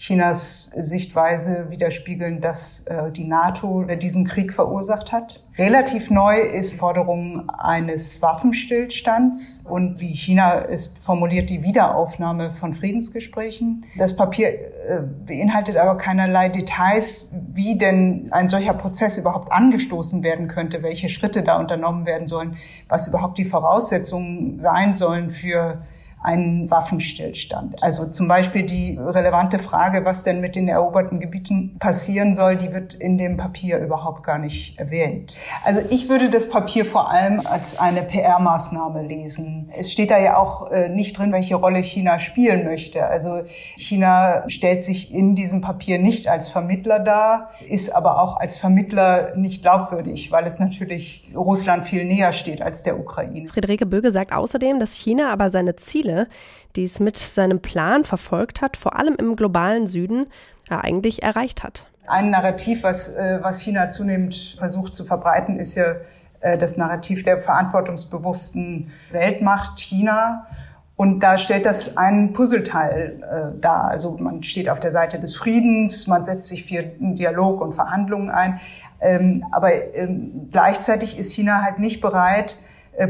Chinas 0.00 0.70
Sichtweise 0.74 1.66
widerspiegeln, 1.68 2.40
dass 2.40 2.80
äh, 2.86 3.12
die 3.12 3.26
NATO 3.26 3.84
diesen 3.84 4.24
Krieg 4.24 4.50
verursacht 4.50 5.12
hat. 5.12 5.42
Relativ 5.58 6.10
neu 6.10 6.40
ist 6.40 6.72
Forderung 6.72 7.50
eines 7.50 8.22
Waffenstillstands 8.22 9.62
und 9.68 10.00
wie 10.00 10.14
China 10.14 10.62
es 10.62 10.86
formuliert, 10.86 11.50
die 11.50 11.62
Wiederaufnahme 11.64 12.50
von 12.50 12.72
Friedensgesprächen. 12.72 13.84
Das 13.98 14.16
Papier 14.16 14.48
äh, 14.48 15.02
beinhaltet 15.26 15.76
aber 15.76 15.98
keinerlei 15.98 16.48
Details, 16.48 17.34
wie 17.52 17.76
denn 17.76 18.28
ein 18.30 18.48
solcher 18.48 18.72
Prozess 18.72 19.18
überhaupt 19.18 19.52
angestoßen 19.52 20.22
werden 20.22 20.48
könnte, 20.48 20.82
welche 20.82 21.10
Schritte 21.10 21.42
da 21.42 21.58
unternommen 21.58 22.06
werden 22.06 22.26
sollen, 22.26 22.56
was 22.88 23.06
überhaupt 23.06 23.36
die 23.36 23.44
Voraussetzungen 23.44 24.58
sein 24.58 24.94
sollen 24.94 25.28
für 25.28 25.82
einen 26.22 26.70
Waffenstillstand. 26.70 27.82
Also 27.82 28.06
zum 28.06 28.28
Beispiel 28.28 28.64
die 28.64 28.98
relevante 29.00 29.58
Frage, 29.58 30.04
was 30.04 30.22
denn 30.22 30.40
mit 30.40 30.54
den 30.54 30.68
eroberten 30.68 31.18
Gebieten 31.18 31.76
passieren 31.78 32.34
soll, 32.34 32.56
die 32.56 32.74
wird 32.74 32.94
in 32.94 33.16
dem 33.16 33.38
Papier 33.38 33.78
überhaupt 33.78 34.22
gar 34.22 34.38
nicht 34.38 34.78
erwähnt. 34.78 35.36
Also 35.64 35.80
ich 35.88 36.10
würde 36.10 36.28
das 36.28 36.48
Papier 36.50 36.84
vor 36.84 37.10
allem 37.10 37.40
als 37.46 37.78
eine 37.78 38.02
PR-Maßnahme 38.02 39.02
lesen. 39.02 39.70
Es 39.74 39.92
steht 39.92 40.10
da 40.10 40.18
ja 40.18 40.36
auch 40.36 40.70
äh, 40.70 40.90
nicht 40.90 41.18
drin, 41.18 41.32
welche 41.32 41.54
Rolle 41.54 41.82
China 41.82 42.18
spielen 42.18 42.64
möchte. 42.64 43.06
Also 43.06 43.42
China 43.76 44.44
stellt 44.48 44.84
sich 44.84 45.14
in 45.14 45.34
diesem 45.34 45.62
Papier 45.62 45.98
nicht 45.98 46.28
als 46.28 46.48
Vermittler 46.48 46.98
dar, 46.98 47.50
ist 47.66 47.94
aber 47.94 48.22
auch 48.22 48.36
als 48.36 48.58
Vermittler 48.58 49.34
nicht 49.36 49.62
glaubwürdig, 49.62 50.30
weil 50.30 50.46
es 50.46 50.60
natürlich 50.60 51.30
Russland 51.34 51.86
viel 51.86 52.04
näher 52.04 52.32
steht 52.32 52.60
als 52.60 52.82
der 52.82 52.98
Ukraine. 52.98 53.48
Friederike 53.48 53.86
Böge 53.86 54.12
sagt 54.12 54.34
außerdem, 54.34 54.78
dass 54.78 54.94
China 54.94 55.32
aber 55.32 55.50
seine 55.50 55.76
Ziele 55.76 56.09
Ziele, 56.10 56.28
die 56.76 56.84
es 56.84 57.00
mit 57.00 57.16
seinem 57.16 57.60
Plan 57.60 58.04
verfolgt 58.04 58.60
hat, 58.60 58.76
vor 58.76 58.96
allem 58.96 59.16
im 59.16 59.36
globalen 59.36 59.86
Süden, 59.86 60.26
eigentlich 60.68 61.22
erreicht 61.24 61.64
hat. 61.64 61.86
Ein 62.06 62.30
Narrativ, 62.30 62.84
was, 62.84 63.08
äh, 63.08 63.38
was 63.42 63.60
China 63.60 63.88
zunehmend 63.88 64.54
versucht 64.56 64.94
zu 64.94 65.04
verbreiten, 65.04 65.58
ist 65.58 65.74
ja 65.74 65.96
äh, 66.40 66.56
das 66.56 66.76
Narrativ 66.76 67.24
der 67.24 67.40
verantwortungsbewussten 67.40 68.92
Weltmacht 69.10 69.80
China. 69.80 70.46
Und 70.94 71.20
da 71.20 71.38
stellt 71.38 71.66
das 71.66 71.96
ein 71.96 72.32
Puzzleteil 72.32 73.20
äh, 73.22 73.60
dar. 73.60 73.86
Also 73.86 74.16
man 74.18 74.44
steht 74.44 74.68
auf 74.68 74.78
der 74.78 74.92
Seite 74.92 75.18
des 75.18 75.34
Friedens, 75.34 76.06
man 76.06 76.24
setzt 76.24 76.48
sich 76.48 76.64
für 76.66 76.82
Dialog 76.98 77.60
und 77.60 77.74
Verhandlungen 77.74 78.30
ein. 78.30 78.60
Ähm, 79.00 79.44
aber 79.50 79.72
ähm, 79.94 80.48
gleichzeitig 80.52 81.18
ist 81.18 81.32
China 81.32 81.62
halt 81.62 81.80
nicht 81.80 82.00
bereit, 82.00 82.58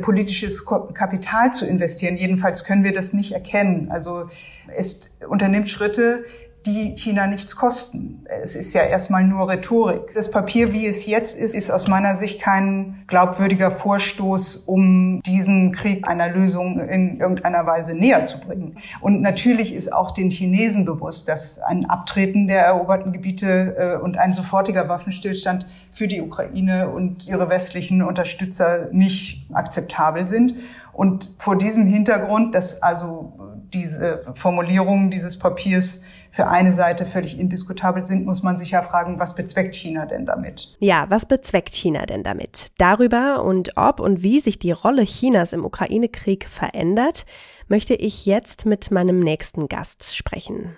politisches 0.00 0.64
Kapital 0.66 1.52
zu 1.52 1.66
investieren. 1.66 2.16
Jedenfalls 2.16 2.64
können 2.64 2.84
wir 2.84 2.92
das 2.92 3.12
nicht 3.12 3.32
erkennen. 3.32 3.90
Also 3.90 4.26
es 4.74 5.10
unternimmt 5.28 5.68
Schritte, 5.68 6.24
die 6.66 6.94
China 6.96 7.26
nichts 7.26 7.56
kosten. 7.56 8.24
Es 8.42 8.54
ist 8.54 8.74
ja 8.74 8.82
erstmal 8.82 9.24
nur 9.24 9.48
Rhetorik. 9.48 10.12
Das 10.14 10.30
Papier, 10.30 10.72
wie 10.72 10.86
es 10.86 11.06
jetzt 11.06 11.38
ist, 11.38 11.54
ist 11.54 11.70
aus 11.70 11.88
meiner 11.88 12.14
Sicht 12.14 12.40
kein 12.40 13.02
glaubwürdiger 13.06 13.70
Vorstoß, 13.70 14.56
um 14.56 15.22
diesen 15.22 15.72
Krieg 15.72 16.06
einer 16.06 16.28
Lösung 16.28 16.78
in 16.80 17.18
irgendeiner 17.18 17.66
Weise 17.66 17.94
näher 17.94 18.26
zu 18.26 18.40
bringen. 18.40 18.76
Und 19.00 19.22
natürlich 19.22 19.74
ist 19.74 19.92
auch 19.92 20.10
den 20.10 20.30
Chinesen 20.30 20.84
bewusst, 20.84 21.28
dass 21.28 21.58
ein 21.60 21.86
Abtreten 21.86 22.46
der 22.46 22.64
eroberten 22.66 23.12
Gebiete 23.12 23.76
äh, 23.78 24.02
und 24.02 24.18
ein 24.18 24.34
sofortiger 24.34 24.88
Waffenstillstand 24.88 25.66
für 25.90 26.08
die 26.08 26.20
Ukraine 26.20 26.90
und 26.90 27.26
ihre 27.28 27.48
westlichen 27.48 28.02
Unterstützer 28.02 28.88
nicht 28.92 29.46
akzeptabel 29.52 30.26
sind. 30.26 30.54
Und 30.92 31.30
vor 31.38 31.56
diesem 31.56 31.86
Hintergrund, 31.86 32.54
dass 32.54 32.82
also 32.82 33.32
diese 33.72 34.20
Formulierungen 34.34 35.10
dieses 35.10 35.38
Papiers 35.38 36.02
für 36.30 36.48
eine 36.48 36.72
Seite 36.72 37.06
völlig 37.06 37.38
indiskutabel 37.38 38.04
sind, 38.04 38.24
muss 38.24 38.42
man 38.42 38.56
sich 38.56 38.70
ja 38.70 38.82
fragen, 38.82 39.18
was 39.18 39.34
bezweckt 39.34 39.74
China 39.74 40.06
denn 40.06 40.26
damit? 40.26 40.76
Ja, 40.78 41.06
was 41.08 41.26
bezweckt 41.26 41.74
China 41.74 42.06
denn 42.06 42.22
damit? 42.22 42.68
Darüber 42.78 43.44
und 43.44 43.76
ob 43.76 44.00
und 44.00 44.22
wie 44.22 44.40
sich 44.40 44.58
die 44.58 44.72
Rolle 44.72 45.02
Chinas 45.02 45.52
im 45.52 45.64
Ukraine-Krieg 45.64 46.48
verändert, 46.48 47.24
möchte 47.68 47.94
ich 47.94 48.26
jetzt 48.26 48.66
mit 48.66 48.90
meinem 48.90 49.20
nächsten 49.20 49.68
Gast 49.68 50.16
sprechen. 50.16 50.76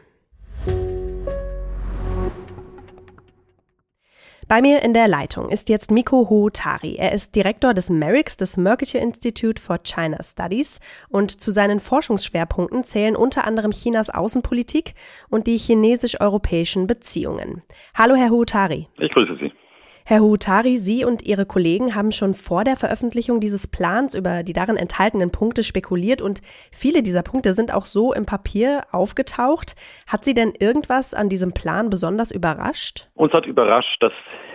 Bei 4.52 4.61
mir 4.61 4.82
in 4.82 4.92
der 4.92 5.09
Leitung 5.09 5.49
ist 5.49 5.71
jetzt 5.71 5.90
Miko 5.90 6.28
Huotari. 6.28 6.97
Er 6.99 7.12
ist 7.12 7.35
Direktor 7.35 7.73
des 7.73 7.88
MERICS, 7.88 8.37
des 8.37 8.59
Mercature 8.59 9.02
Institute 9.02 9.59
for 9.59 9.78
China 9.82 10.18
Studies. 10.23 10.78
Und 11.09 11.30
zu 11.40 11.50
seinen 11.50 11.80
Forschungsschwerpunkten 11.80 12.85
zählen 12.85 13.16
unter 13.16 13.47
anderem 13.47 13.71
Chinas 13.71 14.11
Außenpolitik 14.11 14.92
und 15.30 15.47
die 15.47 15.56
chinesisch-europäischen 15.56 16.87
Beziehungen. 16.87 17.62
Hallo, 17.97 18.14
Herr 18.14 18.28
Huotari. 18.28 18.88
Ich 18.99 19.11
grüße 19.12 19.38
Sie. 19.40 19.50
Herr 20.04 20.21
Huutari, 20.21 20.78
Sie 20.78 21.04
und 21.04 21.23
Ihre 21.23 21.47
Kollegen 21.47 21.94
haben 21.94 22.11
schon 22.11 22.35
vor 22.35 22.64
der 22.64 22.76
Veröffentlichung 22.76 23.40
dieses 23.40 23.68
Plans 23.68 24.14
über 24.14 24.42
die 24.42 24.52
darin 24.52 24.76
enthaltenen 24.76 25.30
Punkte 25.30 25.62
spekuliert 25.62 26.21
und 26.21 26.40
viele 26.73 27.02
dieser 27.02 27.23
Punkte 27.23 27.54
sind 27.54 27.73
auch 27.73 27.86
so 27.86 28.12
im 28.12 28.26
Papier 28.26 28.82
aufgetaucht. 28.91 29.76
Hat 30.08 30.25
Sie 30.25 30.34
denn 30.34 30.52
irgendwas 30.58 31.15
an 31.15 31.28
diesem 31.28 31.52
Plan 31.52 31.88
besonders 31.88 32.32
überrascht? 32.32 33.08
Uns 33.15 33.32
hat 33.32 33.47
überrascht, 33.47 34.02
dass 34.02 34.12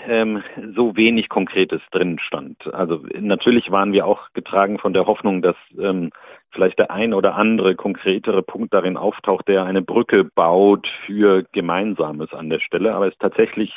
ähm, 0.07 0.43
so 0.75 0.95
wenig 0.95 1.29
Konkretes 1.29 1.81
drin 1.91 2.17
stand. 2.19 2.73
Also 2.73 3.03
natürlich 3.19 3.71
waren 3.71 3.91
wir 3.91 4.05
auch 4.05 4.31
getragen 4.33 4.79
von 4.79 4.93
der 4.93 5.05
Hoffnung, 5.05 5.41
dass 5.41 5.55
ähm, 5.79 6.11
vielleicht 6.51 6.79
der 6.79 6.91
ein 6.91 7.13
oder 7.13 7.35
andere 7.35 7.75
konkretere 7.75 8.41
Punkt 8.41 8.73
darin 8.73 8.97
auftaucht, 8.97 9.47
der 9.47 9.65
eine 9.65 9.81
Brücke 9.81 10.23
baut 10.23 10.87
für 11.05 11.43
Gemeinsames 11.51 12.33
an 12.33 12.49
der 12.49 12.59
Stelle. 12.59 12.95
Aber 12.95 13.07
es 13.07 13.13
ist 13.13 13.21
tatsächlich 13.21 13.73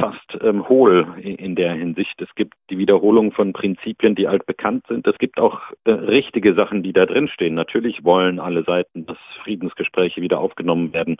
fast 0.00 0.38
ähm, 0.42 0.68
hohl 0.68 1.06
in 1.20 1.54
der 1.54 1.72
Hinsicht. 1.74 2.20
Es 2.20 2.34
gibt 2.34 2.54
die 2.70 2.78
Wiederholung 2.78 3.32
von 3.32 3.52
Prinzipien, 3.52 4.14
die 4.14 4.26
altbekannt 4.26 4.84
sind. 4.88 5.06
Es 5.06 5.18
gibt 5.18 5.38
auch 5.38 5.60
äh, 5.84 5.90
richtige 5.90 6.54
Sachen, 6.54 6.82
die 6.82 6.92
da 6.92 7.06
drin 7.06 7.28
stehen. 7.28 7.54
Natürlich 7.54 8.04
wollen 8.04 8.38
alle 8.38 8.62
Seiten, 8.64 9.06
dass 9.06 9.18
Friedensgespräche 9.42 10.20
wieder 10.20 10.40
aufgenommen 10.40 10.92
werden 10.92 11.16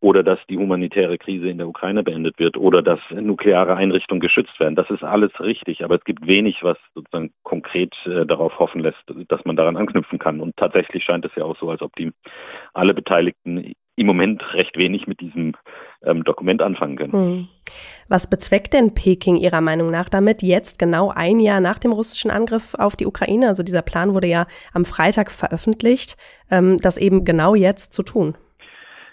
oder 0.00 0.22
dass 0.22 0.38
die 0.48 0.58
humanitäre 0.58 1.18
Krise 1.18 1.48
in 1.48 1.58
der 1.58 1.68
Ukraine 1.68 2.02
beendet 2.02 2.38
wird 2.38 2.56
oder 2.56 2.82
dass 2.82 3.00
nukleare 3.10 3.76
Einrichtungen 3.76 4.20
geschützt 4.20 4.58
werden. 4.60 4.76
Das 4.76 4.90
ist 4.90 5.02
alles 5.02 5.32
richtig, 5.40 5.84
aber 5.84 5.96
es 5.96 6.04
gibt 6.04 6.26
wenig, 6.26 6.62
was 6.62 6.78
sozusagen 6.94 7.32
konkret 7.42 7.94
äh, 8.06 8.24
darauf 8.26 8.58
hoffen 8.58 8.80
lässt, 8.80 9.02
dass 9.28 9.44
man 9.44 9.56
daran 9.56 9.76
anknüpfen 9.76 10.18
kann. 10.18 10.40
Und 10.40 10.56
tatsächlich 10.56 11.04
scheint 11.04 11.24
es 11.24 11.34
ja 11.36 11.44
auch 11.44 11.56
so, 11.58 11.70
als 11.70 11.82
ob 11.82 11.94
die 11.96 12.12
alle 12.74 12.94
Beteiligten 12.94 13.74
im 13.96 14.06
Moment 14.06 14.42
recht 14.54 14.76
wenig 14.76 15.06
mit 15.06 15.20
diesem 15.20 15.54
ähm, 16.04 16.24
Dokument 16.24 16.62
anfangen 16.62 16.96
können. 16.96 17.12
Hm. 17.12 17.48
Was 18.08 18.28
bezweckt 18.28 18.72
denn 18.72 18.94
Peking 18.94 19.36
Ihrer 19.36 19.60
Meinung 19.60 19.90
nach 19.90 20.08
damit, 20.08 20.42
jetzt 20.42 20.78
genau 20.78 21.10
ein 21.10 21.40
Jahr 21.40 21.60
nach 21.60 21.78
dem 21.78 21.92
russischen 21.92 22.30
Angriff 22.30 22.74
auf 22.74 22.96
die 22.96 23.06
Ukraine, 23.06 23.48
also 23.48 23.62
dieser 23.62 23.82
Plan 23.82 24.14
wurde 24.14 24.26
ja 24.26 24.46
am 24.72 24.84
Freitag 24.84 25.30
veröffentlicht, 25.30 26.16
ähm, 26.50 26.78
das 26.78 26.98
eben 26.98 27.24
genau 27.24 27.54
jetzt 27.54 27.92
zu 27.92 28.02
tun? 28.02 28.36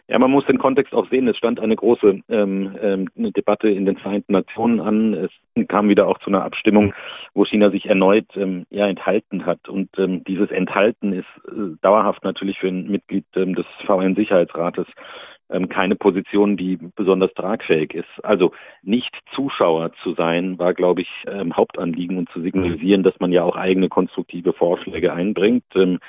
Ja, 0.09 0.17
man 0.17 0.31
muss 0.31 0.45
den 0.47 0.57
Kontext 0.57 0.91
auch 0.93 1.07
sehen. 1.09 1.27
Es 1.27 1.37
stand 1.37 1.59
eine 1.59 1.75
große 1.75 2.21
ähm, 2.29 2.75
ähm, 2.81 3.07
Debatte 3.15 3.69
in 3.69 3.85
den 3.85 3.97
Vereinten 3.97 4.33
Nationen 4.33 4.79
an. 4.79 5.13
Es 5.13 5.67
kam 5.67 5.87
wieder 5.87 6.07
auch 6.07 6.17
zu 6.17 6.31
einer 6.31 6.43
Abstimmung, 6.43 6.95
wo 7.35 7.45
China 7.45 7.69
sich 7.69 7.85
erneut 7.85 8.25
ähm, 8.35 8.65
ja, 8.71 8.87
enthalten 8.87 9.45
hat. 9.45 9.69
Und 9.69 9.89
ähm, 9.99 10.23
dieses 10.23 10.49
Enthalten 10.49 11.13
ist 11.13 11.27
äh, 11.47 11.77
dauerhaft 11.83 12.23
natürlich 12.23 12.57
für 12.57 12.69
ein 12.69 12.89
Mitglied 12.89 13.25
ähm, 13.35 13.53
des 13.53 13.67
VN-Sicherheitsrates 13.85 14.87
ähm, 15.51 15.69
keine 15.69 15.95
Position, 15.95 16.57
die 16.57 16.79
besonders 16.95 17.31
tragfähig 17.35 17.93
ist. 17.93 18.25
Also 18.25 18.51
nicht 18.81 19.15
Zuschauer 19.35 19.91
zu 20.01 20.13
sein, 20.15 20.57
war, 20.57 20.73
glaube 20.73 21.01
ich, 21.01 21.09
ähm, 21.27 21.55
Hauptanliegen 21.55 22.17
und 22.17 22.29
zu 22.29 22.41
signalisieren, 22.41 23.03
dass 23.03 23.19
man 23.19 23.31
ja 23.31 23.43
auch 23.43 23.55
eigene 23.55 23.89
konstruktive 23.89 24.53
Vorschläge 24.53 25.13
einbringt. 25.13 25.65
Ähm, 25.75 25.99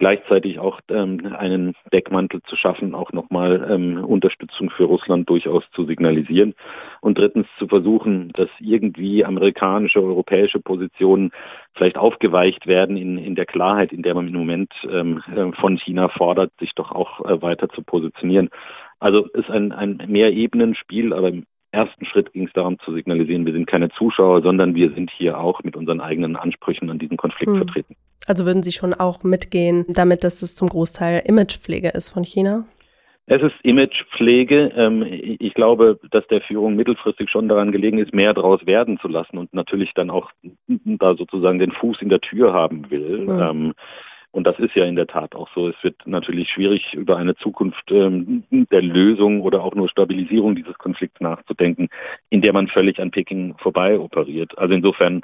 gleichzeitig 0.00 0.58
auch 0.58 0.80
ähm, 0.88 1.34
einen 1.38 1.74
Deckmantel 1.92 2.42
zu 2.48 2.56
schaffen, 2.56 2.94
auch 2.94 3.12
nochmal 3.12 3.68
ähm, 3.70 4.02
Unterstützung 4.02 4.70
für 4.70 4.84
Russland 4.84 5.28
durchaus 5.28 5.62
zu 5.72 5.84
signalisieren 5.84 6.54
und 7.02 7.18
drittens 7.18 7.46
zu 7.58 7.68
versuchen, 7.68 8.30
dass 8.32 8.48
irgendwie 8.58 9.24
amerikanische, 9.24 10.02
europäische 10.02 10.58
Positionen 10.58 11.30
vielleicht 11.74 11.98
aufgeweicht 11.98 12.66
werden 12.66 12.96
in, 12.96 13.18
in 13.18 13.34
der 13.34 13.46
Klarheit, 13.46 13.92
in 13.92 14.02
der 14.02 14.14
man 14.14 14.26
im 14.26 14.34
Moment 14.34 14.72
ähm, 14.90 15.22
äh, 15.36 15.52
von 15.60 15.76
China 15.76 16.08
fordert, 16.08 16.50
sich 16.58 16.72
doch 16.74 16.90
auch 16.90 17.20
äh, 17.26 17.42
weiter 17.42 17.68
zu 17.68 17.82
positionieren. 17.82 18.48
Also 19.00 19.26
ist 19.34 19.50
ein, 19.50 19.72
ein 19.72 20.02
Mehrebenen-Spiel, 20.08 21.12
aber 21.12 21.32
ersten 21.72 22.04
Schritt 22.04 22.32
ging 22.32 22.46
es 22.46 22.52
darum 22.52 22.78
zu 22.80 22.92
signalisieren, 22.92 23.46
wir 23.46 23.52
sind 23.52 23.66
keine 23.66 23.90
Zuschauer, 23.90 24.42
sondern 24.42 24.74
wir 24.74 24.92
sind 24.92 25.10
hier 25.10 25.38
auch 25.38 25.62
mit 25.62 25.76
unseren 25.76 26.00
eigenen 26.00 26.36
Ansprüchen 26.36 26.90
an 26.90 26.98
diesem 26.98 27.16
Konflikt 27.16 27.52
hm. 27.52 27.58
vertreten. 27.58 27.96
Also 28.26 28.44
würden 28.44 28.62
Sie 28.62 28.72
schon 28.72 28.94
auch 28.94 29.24
mitgehen, 29.24 29.86
damit 29.88 30.24
dass 30.24 30.42
es 30.42 30.54
zum 30.54 30.68
Großteil 30.68 31.22
Imagepflege 31.24 31.88
ist 31.88 32.10
von 32.10 32.24
China? 32.24 32.64
Es 33.26 33.40
ist 33.42 33.54
Imagepflege. 33.62 34.72
Ähm, 34.76 35.06
ich 35.38 35.54
glaube, 35.54 36.00
dass 36.10 36.26
der 36.26 36.40
Führung 36.40 36.74
mittelfristig 36.74 37.30
schon 37.30 37.48
daran 37.48 37.70
gelegen 37.70 37.98
ist, 37.98 38.12
mehr 38.12 38.34
daraus 38.34 38.66
werden 38.66 38.98
zu 38.98 39.06
lassen 39.06 39.38
und 39.38 39.54
natürlich 39.54 39.92
dann 39.94 40.10
auch 40.10 40.30
da 40.66 41.14
sozusagen 41.14 41.60
den 41.60 41.70
Fuß 41.70 41.98
in 42.02 42.08
der 42.08 42.20
Tür 42.20 42.52
haben 42.52 42.90
will. 42.90 43.26
Mhm. 43.26 43.74
Und 44.32 44.46
das 44.46 44.58
ist 44.58 44.74
ja 44.76 44.84
in 44.84 44.94
der 44.94 45.08
Tat 45.08 45.34
auch 45.34 45.48
so. 45.54 45.68
Es 45.68 45.76
wird 45.82 45.96
natürlich 46.06 46.48
schwierig, 46.50 46.94
über 46.94 47.16
eine 47.16 47.34
Zukunft 47.36 47.90
ähm, 47.90 48.44
der 48.50 48.82
Lösung 48.82 49.40
oder 49.40 49.62
auch 49.62 49.74
nur 49.74 49.88
Stabilisierung 49.88 50.54
dieses 50.54 50.78
Konflikts 50.78 51.20
nachzudenken, 51.20 51.88
in 52.28 52.40
der 52.40 52.52
man 52.52 52.68
völlig 52.68 53.00
an 53.00 53.10
Peking 53.10 53.56
vorbei 53.58 53.98
operiert. 53.98 54.56
Also 54.56 54.74
insofern 54.74 55.22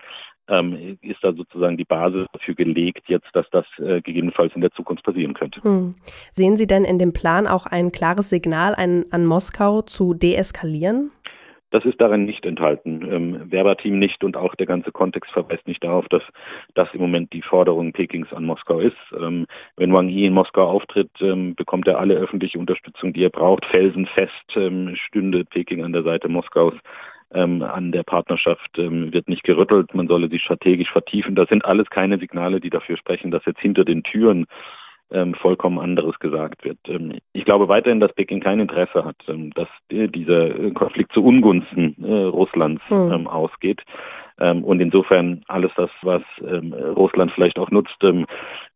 ähm, 0.49 0.99
ist 1.03 1.23
da 1.23 1.33
sozusagen 1.33 1.77
die 1.77 1.85
Basis 1.85 2.27
dafür 2.33 2.55
gelegt, 2.55 3.05
jetzt, 3.09 3.29
dass 3.33 3.47
das 3.51 3.65
äh, 3.79 4.01
gegebenenfalls 4.01 4.55
in 4.55 4.61
der 4.61 4.73
Zukunft 4.73 5.05
passieren 5.05 5.35
könnte. 5.35 5.63
Hm. 5.63 5.95
Sehen 6.33 6.57
Sie 6.57 6.67
denn 6.67 6.85
in 6.85 6.99
dem 6.99 7.13
Plan 7.13 7.47
auch 7.47 7.67
ein 7.67 7.93
klares 7.93 8.31
Signal 8.31 8.75
an, 8.75 9.05
an 9.11 9.25
Moskau 9.25 9.83
zu 9.83 10.15
deeskalieren? 10.15 11.11
Das 11.71 11.85
ist 11.85 12.01
darin 12.01 12.25
nicht 12.25 12.47
enthalten. 12.47 13.07
Ähm, 13.11 13.51
Werberteam 13.51 13.99
nicht 13.99 14.23
und 14.23 14.37
auch 14.37 14.55
der 14.55 14.67
ganze 14.67 14.93
Kontext 14.93 15.33
verweist 15.33 15.67
nicht 15.67 15.83
darauf, 15.83 16.09
dass 16.09 16.23
das 16.75 16.89
im 16.93 17.01
Moment 17.01 17.33
die 17.33 17.43
Forderung 17.43 17.93
Pekings 17.93 18.33
an 18.33 18.45
Moskau 18.45 18.79
ist. 18.79 18.97
Ähm, 19.19 19.47
wenn 19.77 19.93
Wang 19.93 20.09
Yi 20.09 20.27
in 20.27 20.33
Moskau 20.33 20.69
auftritt, 20.69 21.11
ähm, 21.21 21.55
bekommt 21.55 21.89
er 21.89 21.99
alle 21.99 22.15
öffentliche 22.15 22.59
Unterstützung, 22.59 23.13
die 23.13 23.25
er 23.25 23.31
braucht. 23.31 23.65
Felsenfest 23.67 24.57
ähm, 24.57 24.95
stünde 24.97 25.45
Peking 25.45 25.83
an 25.83 25.93
der 25.93 26.05
Seite 26.05 26.29
Moskaus 26.29 26.75
ähm, 27.33 27.63
an 27.63 27.91
der 27.93 28.05
Partnerschaft 28.05 28.79
ähm, 28.79 29.13
wird 29.13 29.29
nicht 29.29 29.43
gerüttelt, 29.43 29.95
man 29.95 30.07
solle 30.07 30.29
sie 30.29 30.39
strategisch 30.39 30.91
vertiefen. 30.91 31.35
Das 31.35 31.49
sind 31.49 31.65
alles 31.65 31.91
keine 31.91 32.19
Signale, 32.19 32.61
die 32.61 32.71
dafür 32.71 32.97
sprechen, 32.97 33.31
dass 33.31 33.45
jetzt 33.45 33.61
hinter 33.61 33.85
den 33.85 34.03
Türen 34.05 34.47
ähm, 35.11 35.35
vollkommen 35.35 35.79
anderes 35.79 36.19
gesagt 36.19 36.65
wird. 36.65 36.79
Ähm, 36.89 37.19
ich 37.33 37.45
glaube 37.45 37.69
weiterhin, 37.69 38.01
dass 38.01 38.13
Peking 38.15 38.41
kein 38.41 38.61
Interesse 38.61 39.05
hat, 39.05 39.17
ähm, 39.29 39.53
dass 39.55 39.69
äh, 39.91 40.09
dieser 40.09 40.71
Konflikt 40.73 41.13
zu 41.13 41.23
Ungunsten 41.23 41.97
äh, 42.03 42.25
Russlands 42.25 42.83
mhm. 42.91 43.27
ausgeht. 43.27 43.83
Ähm, 44.39 44.65
und 44.65 44.81
insofern 44.81 45.43
alles 45.49 45.71
das, 45.77 45.91
was 46.03 46.23
Russland 46.43 47.33
vielleicht 47.33 47.59
auch 47.59 47.71
nutzt, 47.71 47.97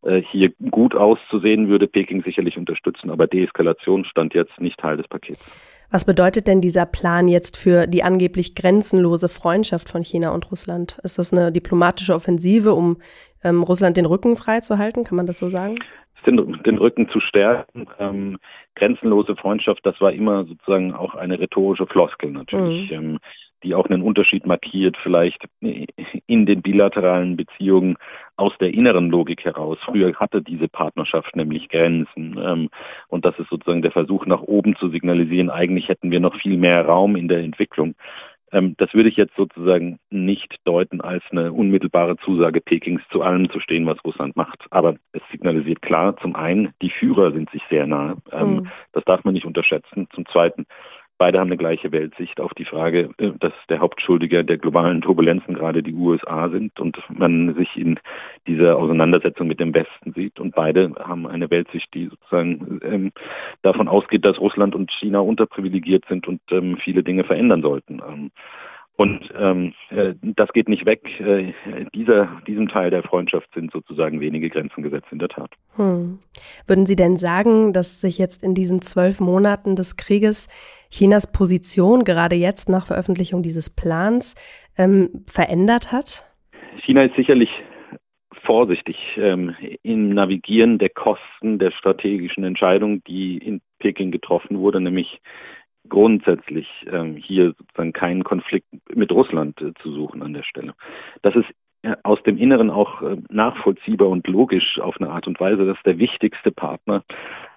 äh, 0.02 0.22
hier 0.30 0.50
gut 0.70 0.94
auszusehen, 0.94 1.68
würde 1.68 1.86
Peking 1.86 2.22
sicherlich 2.22 2.56
unterstützen. 2.56 3.10
Aber 3.10 3.26
Deeskalation 3.26 4.06
stand 4.06 4.32
jetzt 4.32 4.58
nicht 4.58 4.78
Teil 4.78 4.96
des 4.96 5.06
Pakets. 5.08 5.44
Was 5.90 6.04
bedeutet 6.04 6.46
denn 6.46 6.60
dieser 6.60 6.86
Plan 6.86 7.26
jetzt 7.26 7.56
für 7.56 7.86
die 7.86 8.04
angeblich 8.04 8.54
grenzenlose 8.54 9.28
Freundschaft 9.28 9.90
von 9.90 10.02
China 10.04 10.30
und 10.30 10.50
Russland? 10.50 10.98
Ist 11.02 11.18
das 11.18 11.32
eine 11.32 11.50
diplomatische 11.50 12.14
Offensive, 12.14 12.72
um 12.72 12.98
ähm, 13.42 13.62
Russland 13.62 13.96
den 13.96 14.06
Rücken 14.06 14.36
frei 14.36 14.60
zu 14.60 14.78
halten? 14.78 15.04
Kann 15.04 15.16
man 15.16 15.26
das 15.26 15.38
so 15.38 15.48
sagen? 15.48 15.80
Den, 16.26 16.62
den 16.62 16.78
Rücken 16.78 17.08
zu 17.08 17.20
stärken. 17.20 17.86
Ähm, 17.98 18.38
grenzenlose 18.74 19.36
Freundschaft, 19.36 19.84
das 19.84 20.00
war 20.00 20.12
immer 20.12 20.44
sozusagen 20.44 20.94
auch 20.94 21.14
eine 21.14 21.38
rhetorische 21.38 21.86
Floskel 21.86 22.30
natürlich. 22.30 22.90
Mhm. 22.90 22.96
Ähm, 22.96 23.18
die 23.62 23.74
auch 23.74 23.86
einen 23.86 24.02
Unterschied 24.02 24.46
markiert, 24.46 24.96
vielleicht 25.02 25.44
in 25.60 26.46
den 26.46 26.62
bilateralen 26.62 27.36
Beziehungen 27.36 27.96
aus 28.36 28.52
der 28.58 28.72
inneren 28.72 29.10
Logik 29.10 29.44
heraus. 29.44 29.78
Früher 29.84 30.14
hatte 30.14 30.40
diese 30.40 30.68
Partnerschaft 30.68 31.36
nämlich 31.36 31.68
Grenzen. 31.68 32.38
Ähm, 32.42 32.70
und 33.08 33.24
das 33.24 33.38
ist 33.38 33.50
sozusagen 33.50 33.82
der 33.82 33.92
Versuch, 33.92 34.24
nach 34.24 34.40
oben 34.40 34.76
zu 34.76 34.88
signalisieren, 34.88 35.50
eigentlich 35.50 35.88
hätten 35.88 36.10
wir 36.10 36.20
noch 36.20 36.34
viel 36.36 36.56
mehr 36.56 36.86
Raum 36.86 37.16
in 37.16 37.28
der 37.28 37.40
Entwicklung. 37.40 37.94
Ähm, 38.52 38.74
das 38.78 38.92
würde 38.94 39.08
ich 39.08 39.16
jetzt 39.16 39.36
sozusagen 39.36 39.98
nicht 40.10 40.56
deuten 40.64 41.00
als 41.00 41.22
eine 41.30 41.52
unmittelbare 41.52 42.16
Zusage 42.18 42.60
Pekings 42.60 43.02
zu 43.10 43.22
allem 43.22 43.50
zu 43.50 43.60
stehen, 43.60 43.86
was 43.86 44.02
Russland 44.04 44.36
macht. 44.36 44.66
Aber 44.70 44.96
es 45.12 45.22
signalisiert 45.30 45.82
klar, 45.82 46.16
zum 46.16 46.34
einen, 46.34 46.72
die 46.82 46.90
Führer 46.90 47.32
sind 47.32 47.50
sich 47.50 47.62
sehr 47.70 47.86
nahe. 47.86 48.16
Mhm. 48.32 48.68
Das 48.92 49.04
darf 49.04 49.24
man 49.24 49.34
nicht 49.34 49.46
unterschätzen. 49.46 50.08
Zum 50.14 50.26
zweiten, 50.26 50.66
Beide 51.20 51.38
haben 51.38 51.48
eine 51.48 51.58
gleiche 51.58 51.92
Weltsicht 51.92 52.40
auf 52.40 52.54
die 52.54 52.64
Frage, 52.64 53.10
äh, 53.18 53.32
dass 53.38 53.52
der 53.68 53.80
Hauptschuldige 53.80 54.42
der 54.42 54.56
globalen 54.56 55.02
Turbulenzen 55.02 55.52
gerade 55.52 55.82
die 55.82 55.92
USA 55.92 56.48
sind 56.48 56.80
und 56.80 56.96
man 57.10 57.54
sich 57.56 57.76
in 57.76 58.00
dieser 58.46 58.78
Auseinandersetzung 58.78 59.46
mit 59.46 59.60
dem 59.60 59.74
Westen 59.74 60.14
sieht. 60.14 60.40
Und 60.40 60.54
beide 60.54 60.94
haben 60.98 61.26
eine 61.26 61.50
Weltsicht, 61.50 61.92
die 61.92 62.06
sozusagen 62.06 62.80
ähm, 62.82 63.12
davon 63.60 63.86
ausgeht, 63.86 64.24
dass 64.24 64.40
Russland 64.40 64.74
und 64.74 64.90
China 64.92 65.18
unterprivilegiert 65.18 66.06
sind 66.08 66.26
und 66.26 66.40
ähm, 66.52 66.78
viele 66.82 67.02
Dinge 67.02 67.24
verändern 67.24 67.60
sollten. 67.60 68.00
Ähm, 68.08 68.30
und 69.00 69.30
ähm, 69.34 69.72
äh, 69.88 70.12
das 70.20 70.52
geht 70.52 70.68
nicht 70.68 70.84
weg. 70.84 71.00
Äh, 71.20 71.54
dieser, 71.94 72.42
diesem 72.46 72.68
Teil 72.68 72.90
der 72.90 73.02
Freundschaft 73.02 73.48
sind 73.54 73.72
sozusagen 73.72 74.20
wenige 74.20 74.50
Grenzen 74.50 74.82
gesetzt, 74.82 75.06
in 75.10 75.18
der 75.18 75.30
Tat. 75.30 75.50
Hm. 75.76 76.18
Würden 76.66 76.84
Sie 76.84 76.96
denn 76.96 77.16
sagen, 77.16 77.72
dass 77.72 78.02
sich 78.02 78.18
jetzt 78.18 78.44
in 78.44 78.52
diesen 78.52 78.82
zwölf 78.82 79.18
Monaten 79.18 79.74
des 79.74 79.96
Krieges 79.96 80.48
Chinas 80.90 81.32
Position 81.32 82.04
gerade 82.04 82.36
jetzt 82.36 82.68
nach 82.68 82.84
Veröffentlichung 82.84 83.42
dieses 83.42 83.74
Plans 83.74 84.34
ähm, 84.76 85.24
verändert 85.26 85.92
hat? 85.92 86.26
China 86.84 87.04
ist 87.04 87.16
sicherlich 87.16 87.48
vorsichtig 88.44 88.98
ähm, 89.16 89.56
im 89.82 90.10
Navigieren 90.10 90.76
der 90.76 90.90
Kosten 90.90 91.58
der 91.58 91.70
strategischen 91.70 92.44
Entscheidung, 92.44 93.02
die 93.04 93.38
in 93.38 93.62
Peking 93.78 94.10
getroffen 94.10 94.58
wurde, 94.58 94.78
nämlich 94.78 95.22
grundsätzlich 95.88 96.68
ähm, 96.90 97.16
hier 97.16 97.54
sozusagen 97.58 97.92
keinen 97.92 98.24
Konflikt 98.24 98.66
mit 98.94 99.10
Russland 99.12 99.60
äh, 99.60 99.72
zu 99.82 99.92
suchen 99.92 100.22
an 100.22 100.34
der 100.34 100.42
Stelle. 100.42 100.74
Das 101.22 101.34
ist 101.34 101.48
äh, 101.82 101.96
aus 102.02 102.22
dem 102.24 102.36
Inneren 102.36 102.70
auch 102.70 103.00
äh, 103.00 103.16
nachvollziehbar 103.30 104.08
und 104.08 104.26
logisch 104.26 104.78
auf 104.80 105.00
eine 105.00 105.10
Art 105.10 105.26
und 105.26 105.40
Weise, 105.40 105.64
dass 105.64 105.78
der 105.84 105.98
wichtigste 105.98 106.50
Partner 106.50 107.02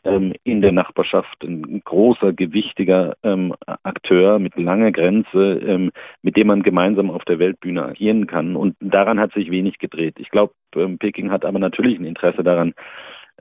ähm, 0.06 0.34
in 0.44 0.62
der 0.62 0.72
Nachbarschaft 0.72 1.44
ein 1.44 1.82
großer, 1.84 2.32
gewichtiger 2.32 3.18
ähm, 3.24 3.54
Akteur 3.84 4.40
mit 4.40 4.56
langer 4.56 4.92
Grenze, 4.92 5.60
ähm, 5.66 5.92
mit 6.22 6.38
dem 6.38 6.48
man 6.48 6.64
gemeinsam 6.64 7.12
auf 7.12 7.26
der 7.26 7.40
Weltbühne 7.40 7.84
agieren 7.84 8.26
kann. 8.26 8.56
Und 8.56 8.78
daran 8.80 9.20
hat 9.20 9.34
sich 9.34 9.52
wenig 9.52 9.78
gedreht. 9.80 10.16
Ich 10.20 10.30
glaube, 10.30 10.54
ähm, 10.76 10.98
Peking 10.98 11.30
hat 11.30 11.44
aber 11.44 11.60
natürlich 11.60 12.00
ein 12.00 12.06
Interesse 12.06 12.44
daran, 12.44 12.74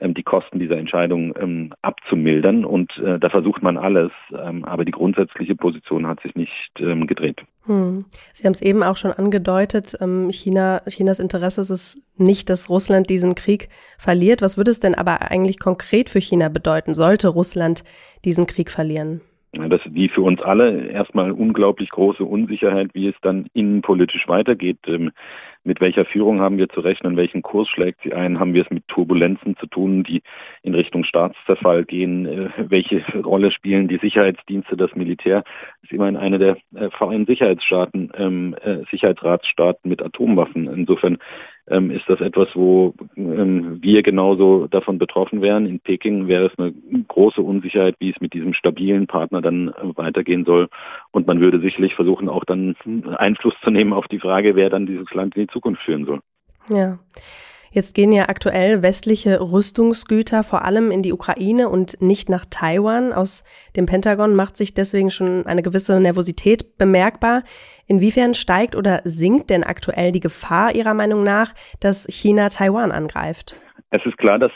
die 0.00 0.22
Kosten 0.22 0.58
dieser 0.58 0.76
Entscheidung 0.76 1.34
ähm, 1.38 1.74
abzumildern. 1.82 2.64
Und 2.64 2.90
äh, 2.98 3.18
da 3.18 3.28
versucht 3.30 3.62
man 3.62 3.76
alles. 3.76 4.10
Ähm, 4.32 4.64
aber 4.64 4.84
die 4.84 4.92
grundsätzliche 4.92 5.54
Position 5.54 6.06
hat 6.06 6.20
sich 6.22 6.34
nicht 6.34 6.70
ähm, 6.78 7.06
gedreht. 7.06 7.42
Hm. 7.66 8.04
Sie 8.32 8.44
haben 8.44 8.52
es 8.52 8.62
eben 8.62 8.82
auch 8.82 8.96
schon 8.96 9.12
angedeutet, 9.12 9.96
ähm, 10.00 10.30
China, 10.30 10.80
Chinas 10.88 11.20
Interesse 11.20 11.60
ist 11.60 11.70
es 11.70 12.02
nicht, 12.16 12.50
dass 12.50 12.68
Russland 12.68 13.08
diesen 13.08 13.34
Krieg 13.34 13.68
verliert. 13.98 14.42
Was 14.42 14.56
würde 14.56 14.72
es 14.72 14.80
denn 14.80 14.94
aber 14.94 15.22
eigentlich 15.30 15.60
konkret 15.60 16.10
für 16.10 16.20
China 16.20 16.48
bedeuten, 16.48 16.94
sollte 16.94 17.28
Russland 17.28 17.84
diesen 18.24 18.46
Krieg 18.46 18.70
verlieren? 18.70 19.20
Das 19.52 19.84
ist 19.84 19.94
wie 19.94 20.08
für 20.08 20.22
uns 20.22 20.40
alle 20.40 20.86
erstmal 20.86 21.30
unglaublich 21.30 21.90
große 21.90 22.24
Unsicherheit, 22.24 22.94
wie 22.94 23.08
es 23.08 23.14
dann 23.20 23.48
innenpolitisch 23.52 24.26
weitergeht. 24.26 24.78
Ähm, 24.86 25.12
mit 25.62 25.80
welcher 25.80 26.06
Führung 26.06 26.40
haben 26.40 26.56
wir 26.56 26.70
zu 26.70 26.80
rechnen, 26.80 27.18
welchen 27.18 27.42
Kurs 27.42 27.68
schlägt 27.68 28.00
sie 28.02 28.14
ein, 28.14 28.40
haben 28.40 28.54
wir 28.54 28.62
es 28.64 28.70
mit 28.70 28.88
Turbulenzen 28.88 29.56
zu 29.58 29.66
tun, 29.66 30.04
die 30.04 30.22
in 30.62 30.74
Richtung 30.74 31.04
Staatszerfall 31.04 31.84
gehen, 31.84 32.26
äh, 32.26 32.48
welche 32.56 33.04
Rolle 33.22 33.52
spielen 33.52 33.88
die 33.88 33.98
Sicherheitsdienste, 33.98 34.76
das 34.76 34.94
Militär, 34.96 35.42
das 35.42 35.84
ist 35.84 35.92
immerhin 35.92 36.16
eine 36.16 36.38
der 36.38 36.56
äh, 36.74 36.88
Vereinen 36.90 37.26
Sicherheitsstaaten, 37.26 38.10
ähm, 38.16 38.56
äh, 38.62 38.78
Sicherheitsratsstaaten 38.90 39.88
mit 39.88 40.02
Atomwaffen. 40.02 40.66
Insofern 40.66 41.18
ähm, 41.68 41.90
ist 41.90 42.08
das 42.08 42.20
etwas, 42.20 42.48
wo 42.54 42.94
ähm, 43.16 43.78
wir 43.82 44.02
genauso 44.02 44.66
davon 44.66 44.98
betroffen 44.98 45.42
wären. 45.42 45.66
In 45.66 45.80
Peking 45.80 46.26
wäre 46.26 46.46
es 46.46 46.58
eine 46.58 46.72
große 47.08 47.40
Unsicherheit, 47.40 47.96
wie 48.00 48.10
es 48.10 48.20
mit 48.20 48.34
diesem 48.34 48.54
stabilen 48.54 49.06
Partner 49.06 49.40
dann 49.40 49.68
äh, 49.68 49.96
weitergehen 49.96 50.44
soll. 50.44 50.68
Und 51.12 51.26
man 51.26 51.40
würde 51.40 51.60
sicherlich 51.60 51.94
versuchen, 51.94 52.28
auch 52.28 52.44
dann 52.44 52.76
Einfluss 53.16 53.54
zu 53.62 53.70
nehmen 53.70 53.92
auf 53.92 54.06
die 54.08 54.18
Frage, 54.18 54.56
wer 54.56 54.70
dann 54.70 54.86
dieses 54.86 55.10
Land 55.12 55.36
in 55.36 55.42
die 55.42 55.52
Zukunft 55.52 55.82
führen 55.82 56.04
soll. 56.04 56.20
Ja. 56.68 56.98
Jetzt 57.72 57.94
gehen 57.94 58.12
ja 58.12 58.28
aktuell 58.28 58.82
westliche 58.82 59.40
Rüstungsgüter 59.40 60.42
vor 60.42 60.62
allem 60.64 60.90
in 60.90 61.00
die 61.00 61.14
Ukraine 61.14 61.70
und 61.70 62.02
nicht 62.02 62.28
nach 62.28 62.44
Taiwan. 62.44 63.14
Aus 63.14 63.44
dem 63.76 63.86
Pentagon 63.86 64.34
macht 64.34 64.58
sich 64.58 64.74
deswegen 64.74 65.10
schon 65.10 65.46
eine 65.46 65.62
gewisse 65.62 65.98
Nervosität 65.98 66.76
bemerkbar. 66.76 67.42
Inwiefern 67.86 68.34
steigt 68.34 68.76
oder 68.76 69.00
sinkt 69.04 69.48
denn 69.48 69.64
aktuell 69.64 70.12
die 70.12 70.20
Gefahr 70.20 70.74
Ihrer 70.74 70.92
Meinung 70.92 71.24
nach, 71.24 71.54
dass 71.80 72.06
China 72.10 72.50
Taiwan 72.50 72.92
angreift? 72.92 73.58
Es 73.94 74.04
ist 74.06 74.16
klar, 74.16 74.38
dass 74.38 74.52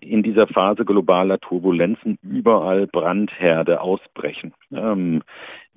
in 0.00 0.22
dieser 0.22 0.46
Phase 0.46 0.84
globaler 0.84 1.38
Turbulenzen 1.40 2.18
überall 2.22 2.86
Brandherde 2.86 3.82
ausbrechen. 3.82 4.54
Ähm, 4.72 5.22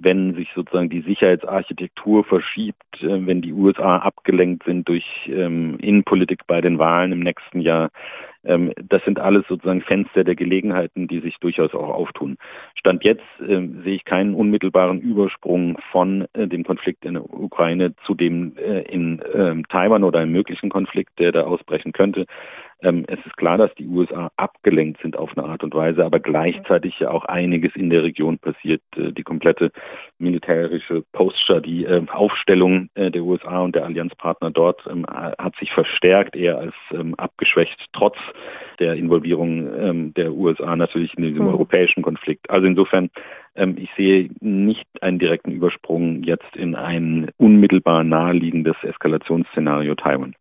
wenn 0.03 0.33
sich 0.35 0.49
sozusagen 0.55 0.89
die 0.89 1.01
Sicherheitsarchitektur 1.01 2.23
verschiebt, 2.23 3.01
äh, 3.01 3.25
wenn 3.25 3.41
die 3.41 3.53
USA 3.53 3.97
abgelenkt 3.97 4.63
sind 4.63 4.87
durch 4.87 5.05
ähm, 5.27 5.77
Innenpolitik 5.79 6.47
bei 6.47 6.61
den 6.61 6.79
Wahlen 6.79 7.11
im 7.11 7.19
nächsten 7.19 7.61
Jahr. 7.61 7.89
Ähm, 8.43 8.73
das 8.89 9.03
sind 9.05 9.19
alles 9.19 9.45
sozusagen 9.47 9.81
Fenster 9.81 10.23
der 10.23 10.35
Gelegenheiten, 10.35 11.07
die 11.07 11.19
sich 11.19 11.37
durchaus 11.37 11.73
auch 11.73 11.89
auftun. 11.89 12.37
Stand 12.75 13.03
jetzt 13.03 13.23
äh, 13.39 13.67
sehe 13.83 13.95
ich 13.95 14.05
keinen 14.05 14.33
unmittelbaren 14.33 14.99
Übersprung 14.99 15.77
von 15.91 16.27
äh, 16.33 16.47
dem 16.47 16.63
Konflikt 16.63 17.05
in 17.05 17.13
der 17.13 17.23
Ukraine 17.23 17.93
zu 18.05 18.15
dem 18.15 18.57
äh, 18.57 18.81
in 18.81 19.21
ähm, 19.33 19.67
Taiwan 19.69 20.03
oder 20.03 20.19
einem 20.19 20.31
möglichen 20.31 20.69
Konflikt, 20.69 21.19
der 21.19 21.31
da 21.31 21.43
ausbrechen 21.43 21.91
könnte. 21.91 22.25
Ähm, 22.83 23.05
es 23.07 23.19
ist 23.25 23.37
klar, 23.37 23.57
dass 23.57 23.73
die 23.75 23.87
USA 23.87 24.31
abgelenkt 24.37 25.01
sind 25.01 25.17
auf 25.17 25.37
eine 25.37 25.47
Art 25.47 25.63
und 25.63 25.73
Weise, 25.73 26.03
aber 26.03 26.19
gleichzeitig 26.19 26.99
ja 26.99 27.11
auch 27.11 27.25
einiges 27.25 27.75
in 27.75 27.89
der 27.89 28.03
Region 28.03 28.39
passiert. 28.39 28.81
Äh, 28.95 29.11
die 29.11 29.23
komplette 29.23 29.71
militärische 30.17 31.03
Posture, 31.11 31.61
die 31.61 31.85
äh, 31.85 32.03
Aufstellung 32.11 32.89
äh, 32.95 33.11
der 33.11 33.23
USA 33.23 33.59
und 33.59 33.75
der 33.75 33.85
Allianzpartner 33.85 34.51
dort 34.51 34.81
ähm, 34.89 35.05
hat 35.07 35.55
sich 35.57 35.71
verstärkt, 35.71 36.35
eher 36.35 36.57
als 36.57 36.73
ähm, 36.91 37.15
abgeschwächt, 37.15 37.77
trotz 37.93 38.17
der 38.79 38.95
Involvierung 38.95 39.67
ähm, 39.79 40.13
der 40.15 40.33
USA 40.33 40.75
natürlich 40.75 41.13
in 41.15 41.23
diesem 41.23 41.45
mhm. 41.45 41.53
europäischen 41.53 42.01
Konflikt. 42.01 42.49
Also 42.49 42.65
insofern, 42.65 43.09
ähm, 43.55 43.75
ich 43.77 43.89
sehe 43.95 44.29
nicht 44.39 44.87
einen 45.01 45.19
direkten 45.19 45.51
Übersprung 45.51 46.23
jetzt 46.23 46.55
in 46.55 46.75
ein 46.75 47.29
unmittelbar 47.37 48.03
naheliegendes 48.03 48.75
Eskalationsszenario 48.83 49.93
Taiwan. 49.95 50.35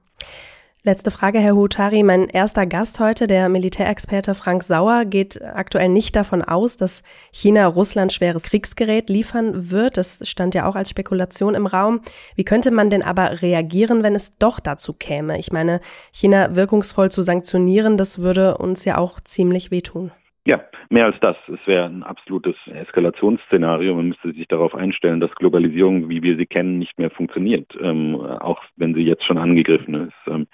Letzte 0.83 1.11
Frage, 1.11 1.41
Herr 1.41 1.57
Hutari. 1.57 2.03
Mein 2.03 2.27
erster 2.29 2.65
Gast 2.65 3.01
heute, 3.01 3.27
der 3.27 3.51
Militärexperte 3.51 4.33
Frank 4.33 4.63
Sauer, 4.63 5.05
geht 5.05 5.43
aktuell 5.43 5.91
nicht 5.91 6.17
davon 6.17 6.41
aus, 6.41 6.79
dass 6.79 7.03
China 7.33 7.67
Russland 7.67 8.15
schweres 8.15 8.45
Kriegsgerät 8.45 9.11
liefern 9.11 9.71
wird. 9.71 9.99
Das 9.99 10.27
stand 10.27 10.55
ja 10.55 10.67
auch 10.67 10.77
als 10.77 10.89
Spekulation 10.89 11.55
im 11.55 11.67
Raum. 11.67 12.01
Wie 12.35 12.45
könnte 12.45 12.71
man 12.71 12.89
denn 12.89 13.03
aber 13.03 13.43
reagieren, 13.43 14.03
wenn 14.03 14.15
es 14.15 14.39
doch 14.39 14.59
dazu 14.59 14.95
käme? 14.95 15.39
Ich 15.39 15.53
meine, 15.53 15.81
China 16.13 16.55
wirkungsvoll 16.55 17.11
zu 17.11 17.21
sanktionieren, 17.21 17.99
das 17.99 18.21
würde 18.21 18.57
uns 18.57 18.87
ja 18.87 18.97
auch 18.97 19.21
ziemlich 19.21 19.71
wehtun. 19.71 20.13
Ja, 20.47 20.63
mehr 20.89 21.05
als 21.05 21.17
das. 21.21 21.37
Es 21.49 21.67
wäre 21.67 21.85
ein 21.85 22.03
absolutes 22.03 22.57
Eskalationsszenario. 22.67 23.95
Man 23.95 24.09
müsste 24.09 24.33
sich 24.33 24.49
darauf 24.49 24.75
einstellen, 24.75 25.21
dass 25.21 25.35
Globalisierung, 25.35 26.09
wie 26.09 26.23
wir 26.23 26.37
sie 26.37 26.47
kennen, 26.47 26.79
nicht 26.79 26.99
mehr 26.99 27.11
funktioniert, 27.11 27.67
ähm, 27.79 28.17
auch 28.17 28.63
wenn 28.77 28.95
sie 28.95 29.03
jetzt 29.03 29.25
schon 29.27 29.37
angegriffen 29.37 30.09
ist. 30.09 30.15
Ähm, 30.27 30.47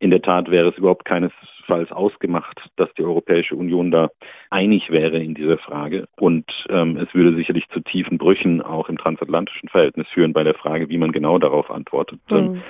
in 0.00 0.10
der 0.10 0.22
Tat 0.22 0.50
wäre 0.50 0.70
es 0.70 0.76
überhaupt 0.76 1.04
keinesfalls 1.04 1.92
ausgemacht, 1.92 2.60
dass 2.76 2.92
die 2.94 3.04
Europäische 3.04 3.54
Union 3.54 3.92
da 3.92 4.10
einig 4.50 4.90
wäre 4.90 5.22
in 5.22 5.34
dieser 5.34 5.58
Frage. 5.58 6.08
Und 6.16 6.50
ähm, 6.68 6.96
es 6.96 7.14
würde 7.14 7.36
sicherlich 7.36 7.68
zu 7.68 7.78
tiefen 7.78 8.18
Brüchen 8.18 8.60
auch 8.60 8.88
im 8.88 8.98
transatlantischen 8.98 9.68
Verhältnis 9.68 10.08
führen 10.08 10.32
bei 10.32 10.42
der 10.42 10.54
Frage, 10.54 10.88
wie 10.88 10.98
man 10.98 11.12
genau 11.12 11.38
darauf 11.38 11.70
antwortet. 11.70 12.20
Mhm. 12.28 12.60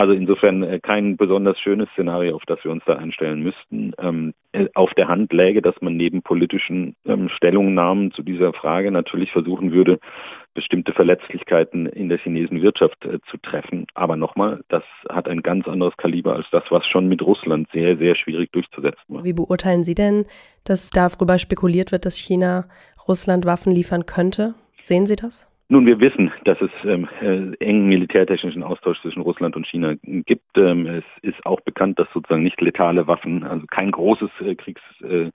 Also 0.00 0.14
insofern 0.14 0.62
äh, 0.62 0.80
kein 0.80 1.18
besonders 1.18 1.60
schönes 1.60 1.86
Szenario, 1.90 2.34
auf 2.34 2.44
das 2.46 2.64
wir 2.64 2.70
uns 2.70 2.82
da 2.86 2.96
einstellen 2.96 3.42
müssten. 3.42 3.92
Ähm, 3.98 4.32
äh, 4.52 4.66
auf 4.72 4.94
der 4.94 5.08
Hand 5.08 5.30
läge, 5.30 5.60
dass 5.60 5.74
man 5.82 5.94
neben 5.94 6.22
politischen 6.22 6.96
ähm, 7.04 7.28
Stellungnahmen 7.28 8.10
zu 8.12 8.22
dieser 8.22 8.54
Frage 8.54 8.90
natürlich 8.90 9.30
versuchen 9.30 9.72
würde, 9.72 9.98
bestimmte 10.54 10.94
Verletzlichkeiten 10.94 11.84
in 11.84 12.08
der 12.08 12.16
chinesischen 12.16 12.62
Wirtschaft 12.62 13.04
äh, 13.04 13.18
zu 13.30 13.36
treffen. 13.42 13.84
Aber 13.92 14.16
nochmal, 14.16 14.62
das 14.70 14.84
hat 15.10 15.28
ein 15.28 15.42
ganz 15.42 15.68
anderes 15.68 15.94
Kaliber 15.98 16.34
als 16.34 16.46
das, 16.50 16.64
was 16.70 16.86
schon 16.86 17.06
mit 17.06 17.20
Russland 17.20 17.68
sehr, 17.70 17.98
sehr 17.98 18.16
schwierig 18.16 18.50
durchzusetzen 18.52 19.04
war. 19.08 19.22
Wie 19.22 19.34
beurteilen 19.34 19.84
Sie 19.84 19.94
denn, 19.94 20.24
dass 20.64 20.88
darüber 20.88 21.38
spekuliert 21.38 21.92
wird, 21.92 22.06
dass 22.06 22.16
China 22.16 22.64
Russland 23.06 23.44
Waffen 23.44 23.70
liefern 23.70 24.06
könnte? 24.06 24.54
Sehen 24.80 25.04
Sie 25.04 25.16
das? 25.16 25.49
Nun, 25.72 25.86
wir 25.86 26.00
wissen, 26.00 26.32
dass 26.44 26.60
es 26.60 26.70
ähm, 26.82 27.08
äh, 27.20 27.54
engen 27.64 27.86
militärtechnischen 27.86 28.64
Austausch 28.64 29.00
zwischen 29.02 29.22
Russland 29.22 29.54
und 29.54 29.68
China 29.68 29.94
gibt. 30.02 30.58
Ähm, 30.58 30.84
es 30.84 31.04
ist 31.22 31.46
auch 31.46 31.60
bekannt, 31.60 31.96
dass 32.00 32.08
sozusagen 32.12 32.42
nicht 32.42 32.60
letale 32.60 33.06
Waffen, 33.06 33.44
also 33.44 33.66
kein 33.68 33.92
großes 33.92 34.30
äh, 34.40 34.56
Kriegsgut, 34.56 35.08
äh, 35.08 35.30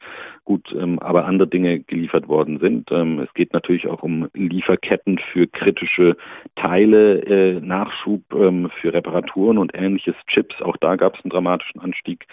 ähm, 0.73 0.99
aber 0.99 1.25
andere 1.25 1.47
Dinge 1.47 1.79
geliefert 1.79 2.27
worden 2.27 2.60
sind. 2.60 2.91
Ähm, 2.91 3.19
es 3.19 3.34
geht 3.34 3.53
natürlich 3.53 3.88
auch 3.88 4.03
um 4.03 4.29
Lieferketten 4.34 5.19
für 5.31 5.47
kritische 5.47 6.15
Teile, 6.55 7.21
äh, 7.23 7.60
Nachschub 7.60 8.21
ähm, 8.34 8.69
für 8.81 8.93
Reparaturen 8.93 9.58
und 9.58 9.73
ähnliches, 9.75 10.15
Chips. 10.27 10.62
Auch 10.62 10.77
da 10.77 10.95
gab 10.95 11.15
es 11.15 11.23
einen 11.23 11.31
dramatischen 11.31 11.81
Anstieg. 11.81 12.25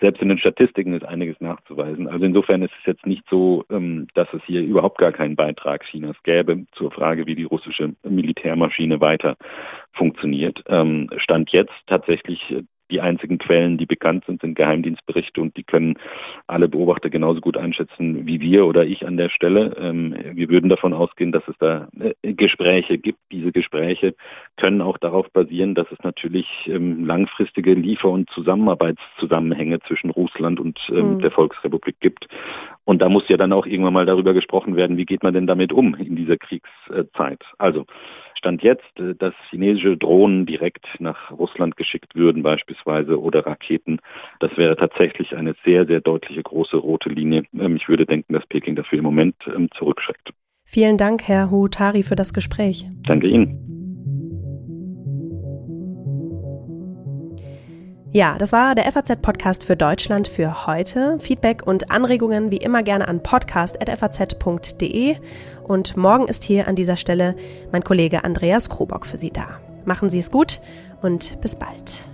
Selbst 0.00 0.22
in 0.22 0.28
den 0.28 0.38
Statistiken 0.38 0.94
ist 0.94 1.04
einiges 1.04 1.40
nachzuweisen. 1.40 2.08
Also 2.08 2.24
insofern 2.24 2.62
ist 2.62 2.72
es 2.80 2.86
jetzt 2.86 3.06
nicht 3.06 3.24
so, 3.30 3.64
ähm, 3.70 4.08
dass 4.14 4.28
es 4.32 4.42
hier 4.46 4.62
überhaupt 4.62 4.98
gar 4.98 5.12
keinen 5.12 5.36
Beitrag 5.36 5.84
Chinas 5.84 6.16
gäbe 6.22 6.64
zur 6.72 6.90
Frage, 6.90 7.26
wie 7.26 7.34
die 7.34 7.44
russische 7.44 7.94
Militärmaschine 8.02 9.00
weiter 9.00 9.36
funktioniert. 9.92 10.62
Ähm, 10.68 11.10
Stand 11.18 11.50
jetzt 11.50 11.74
tatsächlich 11.86 12.40
die 12.90 13.00
einzigen 13.00 13.38
Quellen, 13.38 13.78
die 13.78 13.86
bekannt 13.86 14.24
sind, 14.26 14.40
sind 14.40 14.54
Geheimdienstberichte 14.54 15.40
und 15.40 15.56
die 15.56 15.62
können 15.62 15.98
alle 16.46 16.68
Beobachter 16.68 17.10
genauso 17.10 17.40
gut 17.40 17.56
einschätzen 17.56 18.26
wie 18.26 18.40
wir 18.40 18.66
oder 18.66 18.84
ich 18.84 19.06
an 19.06 19.16
der 19.16 19.28
Stelle. 19.28 19.76
Ähm, 19.78 20.14
wir 20.32 20.48
würden 20.48 20.70
davon 20.70 20.92
ausgehen, 20.92 21.32
dass 21.32 21.46
es 21.48 21.56
da 21.58 21.88
äh, 22.00 22.32
Gespräche 22.32 22.98
gibt. 22.98 23.18
Diese 23.30 23.52
Gespräche 23.52 24.14
können 24.56 24.80
auch 24.80 24.98
darauf 24.98 25.30
basieren, 25.30 25.74
dass 25.74 25.90
es 25.90 25.98
natürlich 26.02 26.46
ähm, 26.66 27.04
langfristige 27.04 27.74
Liefer- 27.74 28.10
und 28.10 28.30
Zusammenarbeitszusammenhänge 28.30 29.80
zwischen 29.80 30.10
Russland 30.10 30.60
und 30.60 30.78
ähm, 30.90 31.14
mhm. 31.14 31.20
der 31.20 31.30
Volksrepublik 31.30 31.96
gibt. 32.00 32.26
Und 32.84 33.02
da 33.02 33.08
muss 33.08 33.28
ja 33.28 33.36
dann 33.36 33.52
auch 33.52 33.66
irgendwann 33.66 33.92
mal 33.92 34.06
darüber 34.06 34.32
gesprochen 34.32 34.76
werden, 34.76 34.96
wie 34.96 35.04
geht 35.04 35.22
man 35.22 35.34
denn 35.34 35.46
damit 35.46 35.72
um 35.72 35.94
in 35.94 36.16
dieser 36.16 36.38
Kriegszeit. 36.38 37.42
Also 37.58 37.84
Stand 38.38 38.62
jetzt, 38.62 38.98
äh, 38.98 39.14
dass 39.14 39.34
chinesische 39.50 39.96
Drohnen 39.96 40.46
direkt 40.46 40.86
nach 40.98 41.30
Russland 41.30 41.76
geschickt 41.76 42.14
würden 42.14 42.42
beispielsweise 42.42 43.20
oder 43.20 43.46
Raketen, 43.46 43.98
das 44.40 44.56
wäre 44.56 44.76
tatsächlich 44.76 45.34
eine 45.36 45.54
sehr, 45.64 45.86
sehr 45.86 46.00
deutliche 46.00 46.42
große 46.42 46.76
rote 46.76 47.08
Linie. 47.10 47.42
Ähm, 47.58 47.76
ich 47.76 47.88
würde 47.88 48.06
denken, 48.06 48.32
dass 48.32 48.46
Peking 48.46 48.76
dafür 48.76 48.98
im 48.98 49.04
Moment 49.04 49.36
ähm, 49.54 49.68
zurückschreckt. 49.76 50.30
Vielen 50.64 50.98
Dank, 50.98 51.26
Herr 51.26 51.50
Huutari, 51.50 52.02
für 52.02 52.16
das 52.16 52.32
Gespräch. 52.32 52.86
Danke 53.06 53.26
Ihnen. 53.26 53.77
Ja, 58.10 58.38
das 58.38 58.52
war 58.52 58.74
der 58.74 58.90
FAZ-Podcast 58.90 59.64
für 59.64 59.76
Deutschland 59.76 60.28
für 60.28 60.66
heute. 60.66 61.18
Feedback 61.20 61.66
und 61.66 61.90
Anregungen 61.90 62.50
wie 62.50 62.56
immer 62.56 62.82
gerne 62.82 63.06
an 63.06 63.22
podcast.faz.de. 63.22 65.16
Und 65.64 65.96
morgen 65.96 66.26
ist 66.26 66.42
hier 66.42 66.68
an 66.68 66.74
dieser 66.74 66.96
Stelle 66.96 67.36
mein 67.70 67.84
Kollege 67.84 68.24
Andreas 68.24 68.70
Krobock 68.70 69.04
für 69.04 69.18
Sie 69.18 69.30
da. 69.30 69.60
Machen 69.84 70.08
Sie 70.08 70.20
es 70.20 70.30
gut 70.30 70.60
und 71.02 71.38
bis 71.42 71.56
bald. 71.56 72.08